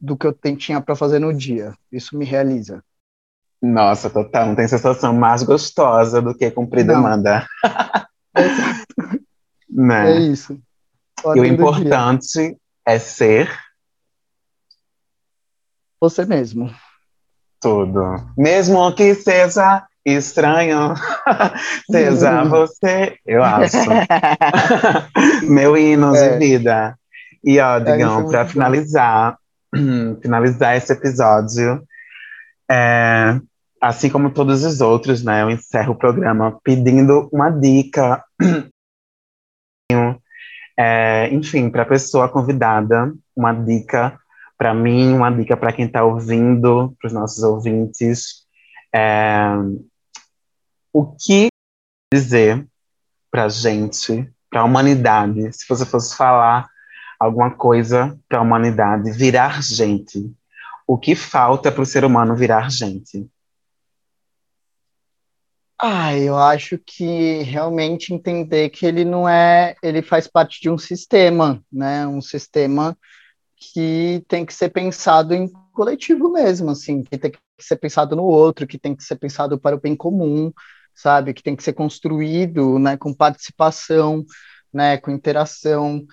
do 0.00 0.16
que 0.16 0.26
eu 0.26 0.32
tinha 0.56 0.80
para 0.80 0.96
fazer 0.96 1.18
no 1.18 1.32
dia. 1.32 1.72
Isso 1.90 2.16
me 2.16 2.24
realiza. 2.24 2.84
Nossa, 3.62 4.10
total. 4.10 4.46
Não 4.48 4.54
tem 4.54 4.68
sensação 4.68 5.12
mais 5.14 5.42
gostosa 5.42 6.20
do 6.20 6.34
que 6.34 6.50
cumprir 6.50 6.84
Não. 6.84 6.94
demanda, 6.94 7.46
É 8.36 8.42
né? 9.70 10.18
isso. 10.20 10.58
E 11.24 11.28
o 11.28 11.34
do 11.34 11.42
dia. 11.42 11.52
importante 11.52 12.56
é 12.86 12.98
ser 12.98 13.50
Você 16.00 16.24
mesmo. 16.26 16.70
tudo. 17.60 18.02
Mesmo 18.36 18.94
que 18.94 19.14
seja 19.14 19.86
estranho, 20.04 20.94
seja 21.90 22.44
você, 22.44 23.16
eu 23.24 23.42
acho. 23.42 23.78
Meu 25.48 25.74
hino 25.76 26.14
É. 26.14 26.36
de 26.36 26.38
vida. 26.46 26.98
E 27.42 27.58
ó, 27.60 27.78
isso 27.78 27.88
é 27.88 28.04
muito 28.06 28.30
para 28.30 28.46
finalizar, 28.46 29.38
finalizar 30.20 30.76
esse 30.76 30.92
episódio, 30.92 31.82
é, 32.70 33.40
assim 33.80 34.08
como 34.08 34.32
todos 34.32 34.64
os 34.64 34.80
outros, 34.80 35.22
né, 35.22 35.42
eu 35.42 35.50
encerro 35.50 35.92
o 35.92 35.98
programa 35.98 36.58
pedindo 36.62 37.28
uma 37.32 37.50
dica, 37.50 38.24
é, 40.78 41.28
enfim, 41.32 41.70
para 41.70 41.82
a 41.82 41.86
pessoa 41.86 42.28
convidada, 42.28 43.12
uma 43.36 43.52
dica 43.52 44.18
para 44.56 44.72
mim, 44.72 45.12
uma 45.12 45.30
dica 45.30 45.56
para 45.56 45.72
quem 45.72 45.86
está 45.86 46.04
ouvindo, 46.04 46.96
para 46.98 47.08
os 47.08 47.12
nossos 47.12 47.42
ouvintes, 47.42 48.46
é, 48.94 49.42
o 50.92 51.04
que 51.04 51.48
dizer 52.12 52.66
para 53.30 53.44
a 53.44 53.48
gente, 53.48 54.30
para 54.48 54.60
a 54.60 54.64
humanidade, 54.64 55.52
se 55.52 55.66
você 55.68 55.84
fosse 55.84 56.16
falar 56.16 56.68
alguma 57.18 57.50
coisa 57.50 58.16
para 58.28 58.38
a 58.38 58.42
humanidade, 58.42 59.10
virar 59.10 59.60
gente, 59.60 60.32
o 60.86 60.98
que 60.98 61.14
falta 61.14 61.72
para 61.72 61.82
o 61.82 61.86
ser 61.86 62.04
humano 62.04 62.36
virar 62.36 62.70
gente? 62.70 63.28
Ah, 65.80 66.16
eu 66.16 66.38
acho 66.38 66.78
que 66.78 67.42
realmente 67.42 68.14
entender 68.14 68.70
que 68.70 68.86
ele 68.86 69.04
não 69.04 69.28
é, 69.28 69.74
ele 69.82 70.02
faz 70.02 70.26
parte 70.26 70.60
de 70.60 70.70
um 70.70 70.78
sistema, 70.78 71.62
né? 71.70 72.06
Um 72.06 72.20
sistema 72.20 72.96
que 73.56 74.24
tem 74.28 74.46
que 74.46 74.54
ser 74.54 74.70
pensado 74.70 75.34
em 75.34 75.48
coletivo 75.72 76.30
mesmo, 76.30 76.70
assim, 76.70 77.02
que 77.02 77.18
tem 77.18 77.30
que 77.30 77.38
ser 77.60 77.76
pensado 77.76 78.14
no 78.14 78.22
outro, 78.22 78.66
que 78.66 78.78
tem 78.78 78.94
que 78.94 79.04
ser 79.04 79.16
pensado 79.16 79.58
para 79.58 79.76
o 79.76 79.80
bem 79.80 79.96
comum, 79.96 80.52
sabe? 80.94 81.34
Que 81.34 81.42
tem 81.42 81.56
que 81.56 81.62
ser 81.62 81.72
construído, 81.72 82.78
né? 82.78 82.96
Com 82.96 83.12
participação, 83.12 84.24
né? 84.72 84.96
Com 84.98 85.10
interação 85.10 86.06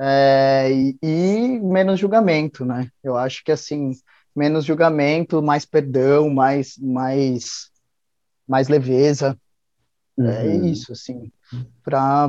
é, 0.00 0.70
e, 0.72 0.98
e 1.02 1.60
menos 1.60 1.98
julgamento, 1.98 2.64
né? 2.64 2.88
Eu 3.02 3.16
acho 3.16 3.42
que 3.44 3.52
assim 3.52 3.92
menos 4.34 4.64
julgamento, 4.64 5.42
mais 5.42 5.64
perdão, 5.64 6.30
mais 6.30 6.76
mais 6.78 7.70
mais 8.46 8.68
leveza. 8.68 9.38
É 10.20 10.46
Uhum. 10.46 10.64
isso, 10.64 10.92
assim, 10.92 11.30
para 11.84 12.28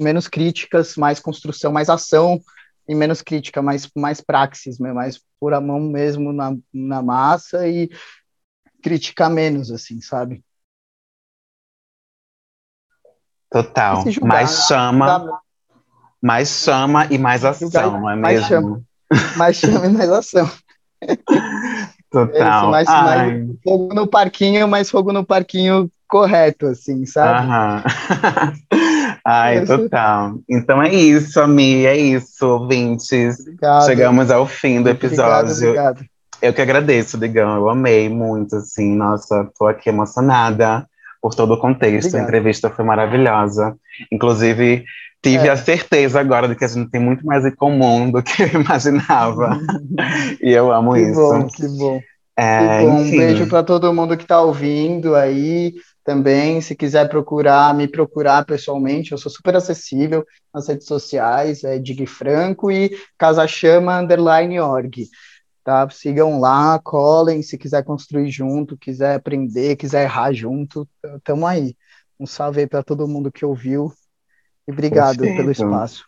menos 0.00 0.26
críticas, 0.26 0.96
mais 0.96 1.20
construção, 1.20 1.70
mais 1.70 1.88
ação 1.88 2.40
e 2.88 2.94
menos 2.94 3.22
crítica, 3.22 3.62
mais, 3.62 3.88
mais 3.94 4.20
praxis, 4.20 4.80
né, 4.80 4.92
mais 4.92 5.20
pôr 5.38 5.54
a 5.54 5.60
mão 5.60 5.78
mesmo 5.78 6.32
na, 6.32 6.56
na 6.74 7.00
massa 7.00 7.68
e 7.68 7.88
criticar 8.82 9.30
menos, 9.30 9.70
assim, 9.70 10.00
sabe? 10.00 10.42
Total. 13.50 14.10
Julgar, 14.10 14.28
mais 14.28 14.66
chama, 14.66 15.06
Dá- 15.06 15.40
mais 16.22 16.48
chama 16.48 17.06
e 17.12 17.18
mais 17.18 17.44
ação, 17.44 17.60
Julgar, 17.60 18.00
não 18.00 18.10
é 18.10 18.16
mais 18.16 18.40
mesmo? 18.50 18.84
Mais 19.36 19.56
chama 19.56 19.86
e 19.86 19.90
mais 19.90 20.10
ação. 20.10 20.46
Total. 22.10 22.34
É 22.34 22.50
isso, 22.58 22.70
mais- 22.70 22.88
Ai, 22.88 23.46
Fogo 23.62 23.94
no 23.94 24.06
parquinho, 24.06 24.66
mas 24.68 24.90
fogo 24.90 25.12
no 25.12 25.24
parquinho 25.24 25.90
correto, 26.08 26.66
assim, 26.66 27.06
sabe? 27.06 27.38
aham. 27.46 27.82
Ai, 29.24 29.62
Isso. 29.62 29.76
total. 29.78 30.34
Então 30.48 30.82
é 30.82 30.92
isso, 30.92 31.40
Ami, 31.40 31.84
é 31.84 31.96
isso, 31.96 32.46
ouvintes. 32.46 33.38
Obrigado. 33.40 33.84
Chegamos 33.86 34.30
ao 34.30 34.46
fim 34.46 34.82
do 34.82 34.88
episódio. 34.88 35.52
Obrigado, 35.52 35.90
obrigado. 35.98 36.04
Eu 36.42 36.52
que 36.54 36.62
agradeço, 36.62 37.18
Digão. 37.18 37.54
Eu 37.56 37.68
amei 37.68 38.08
muito, 38.08 38.56
assim. 38.56 38.96
Nossa, 38.96 39.48
tô 39.58 39.66
aqui 39.66 39.88
emocionada 39.90 40.86
por 41.22 41.34
todo 41.34 41.52
o 41.54 41.58
contexto. 41.60 42.06
A 42.06 42.08
Obrigado. 42.08 42.28
entrevista 42.28 42.70
foi 42.70 42.84
maravilhosa. 42.84 43.76
Inclusive, 44.10 44.84
tive 45.22 45.48
É. 45.48 45.50
a 45.50 45.56
certeza 45.56 46.20
agora 46.20 46.48
de 46.48 46.54
que 46.56 46.64
a 46.64 46.68
gente 46.68 46.90
tem 46.90 47.00
muito 47.00 47.24
mais 47.26 47.44
em 47.44 47.54
comum 47.54 48.10
do 48.10 48.22
que 48.22 48.42
eu 48.42 48.48
imaginava. 48.60 49.58
e 50.42 50.50
eu 50.50 50.72
amo 50.72 50.94
Que 50.94 51.00
isso. 51.00 51.14
bom, 51.20 51.46
que 51.48 51.68
bom. 51.68 52.00
É, 52.36 52.80
Que 52.80 52.86
bom, 52.86 52.92
um 53.00 53.10
beijo 53.10 53.46
para 53.48 53.62
todo 53.62 53.92
mundo 53.92 54.16
que 54.16 54.22
está 54.24 54.40
ouvindo 54.40 55.14
aí 55.14 55.74
também. 56.04 56.60
Se 56.62 56.74
quiser 56.74 57.08
procurar, 57.08 57.74
me 57.74 57.86
procurar 57.86 58.44
pessoalmente, 58.46 59.12
eu 59.12 59.18
sou 59.18 59.30
super 59.30 59.54
acessível 59.56 60.24
nas 60.54 60.66
redes 60.68 60.86
sociais, 60.86 61.64
é 61.64 61.78
Dig 61.78 62.06
Franco 62.06 62.70
e 62.70 62.90
Casachama 63.18 63.98
Underline 64.00 64.58
Org. 64.60 65.06
Tá? 65.62 65.86
Sigam 65.90 66.40
lá, 66.40 66.80
colhem, 66.82 67.42
se 67.42 67.58
quiser 67.58 67.84
construir 67.84 68.30
junto, 68.30 68.78
quiser 68.78 69.16
aprender, 69.16 69.76
quiser 69.76 70.04
errar 70.04 70.32
junto, 70.32 70.88
tamo 71.22 71.46
aí. 71.46 71.76
Um 72.18 72.26
salve 72.26 72.60
aí 72.60 72.66
para 72.66 72.82
todo 72.82 73.06
mundo 73.06 73.30
que 73.30 73.44
ouviu 73.44 73.92
e 74.66 74.72
obrigado 74.72 75.18
pelo 75.18 75.36
Perfeito. 75.36 75.50
espaço. 75.50 76.04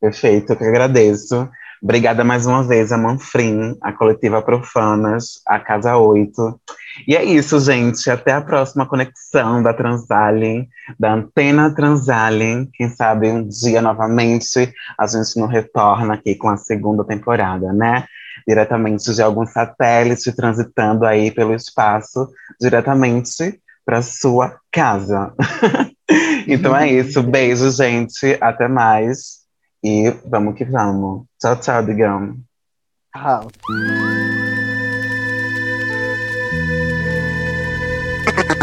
perfeito, 0.00 0.52
eu 0.52 0.56
que 0.56 0.64
agradeço. 0.64 1.48
Obrigada 1.80 2.24
mais 2.24 2.44
uma 2.44 2.64
vez 2.64 2.90
a 2.90 2.98
Manfrim, 2.98 3.76
a 3.80 3.92
Coletiva 3.92 4.42
Profanas, 4.42 5.40
a 5.46 5.60
Casa 5.60 5.96
8. 5.96 6.60
E 7.06 7.14
é 7.14 7.22
isso, 7.22 7.60
gente. 7.60 8.10
Até 8.10 8.32
a 8.32 8.40
próxima 8.40 8.84
conexão 8.84 9.62
da 9.62 9.72
Transalien, 9.72 10.68
da 10.98 11.14
Antena 11.14 11.72
Transalien. 11.72 12.68
Quem 12.74 12.88
sabe 12.90 13.28
um 13.28 13.46
dia 13.46 13.80
novamente 13.80 14.72
a 14.98 15.06
gente 15.06 15.38
não 15.38 15.46
retorna 15.46 16.14
aqui 16.14 16.34
com 16.34 16.48
a 16.48 16.56
segunda 16.56 17.04
temporada, 17.04 17.72
né? 17.72 18.04
Diretamente 18.46 19.14
de 19.14 19.22
algum 19.22 19.46
satélite 19.46 20.34
transitando 20.34 21.06
aí 21.06 21.30
pelo 21.30 21.54
espaço, 21.54 22.28
diretamente 22.60 23.60
para 23.88 24.02
sua 24.02 24.60
casa. 24.70 25.32
então 26.46 26.76
é 26.76 26.92
isso. 26.92 27.22
Beijo, 27.22 27.70
gente. 27.70 28.36
Até 28.38 28.68
mais. 28.68 29.38
E 29.82 30.10
vamos 30.26 30.56
que 30.56 30.64
vamos. 30.66 31.24
Tchau, 31.40 31.56
tchau, 31.56 31.82
Digão. 31.82 32.36
Ah, 33.16 33.40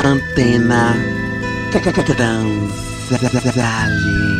Antena 0.05 0.93
Transale. 3.31 4.34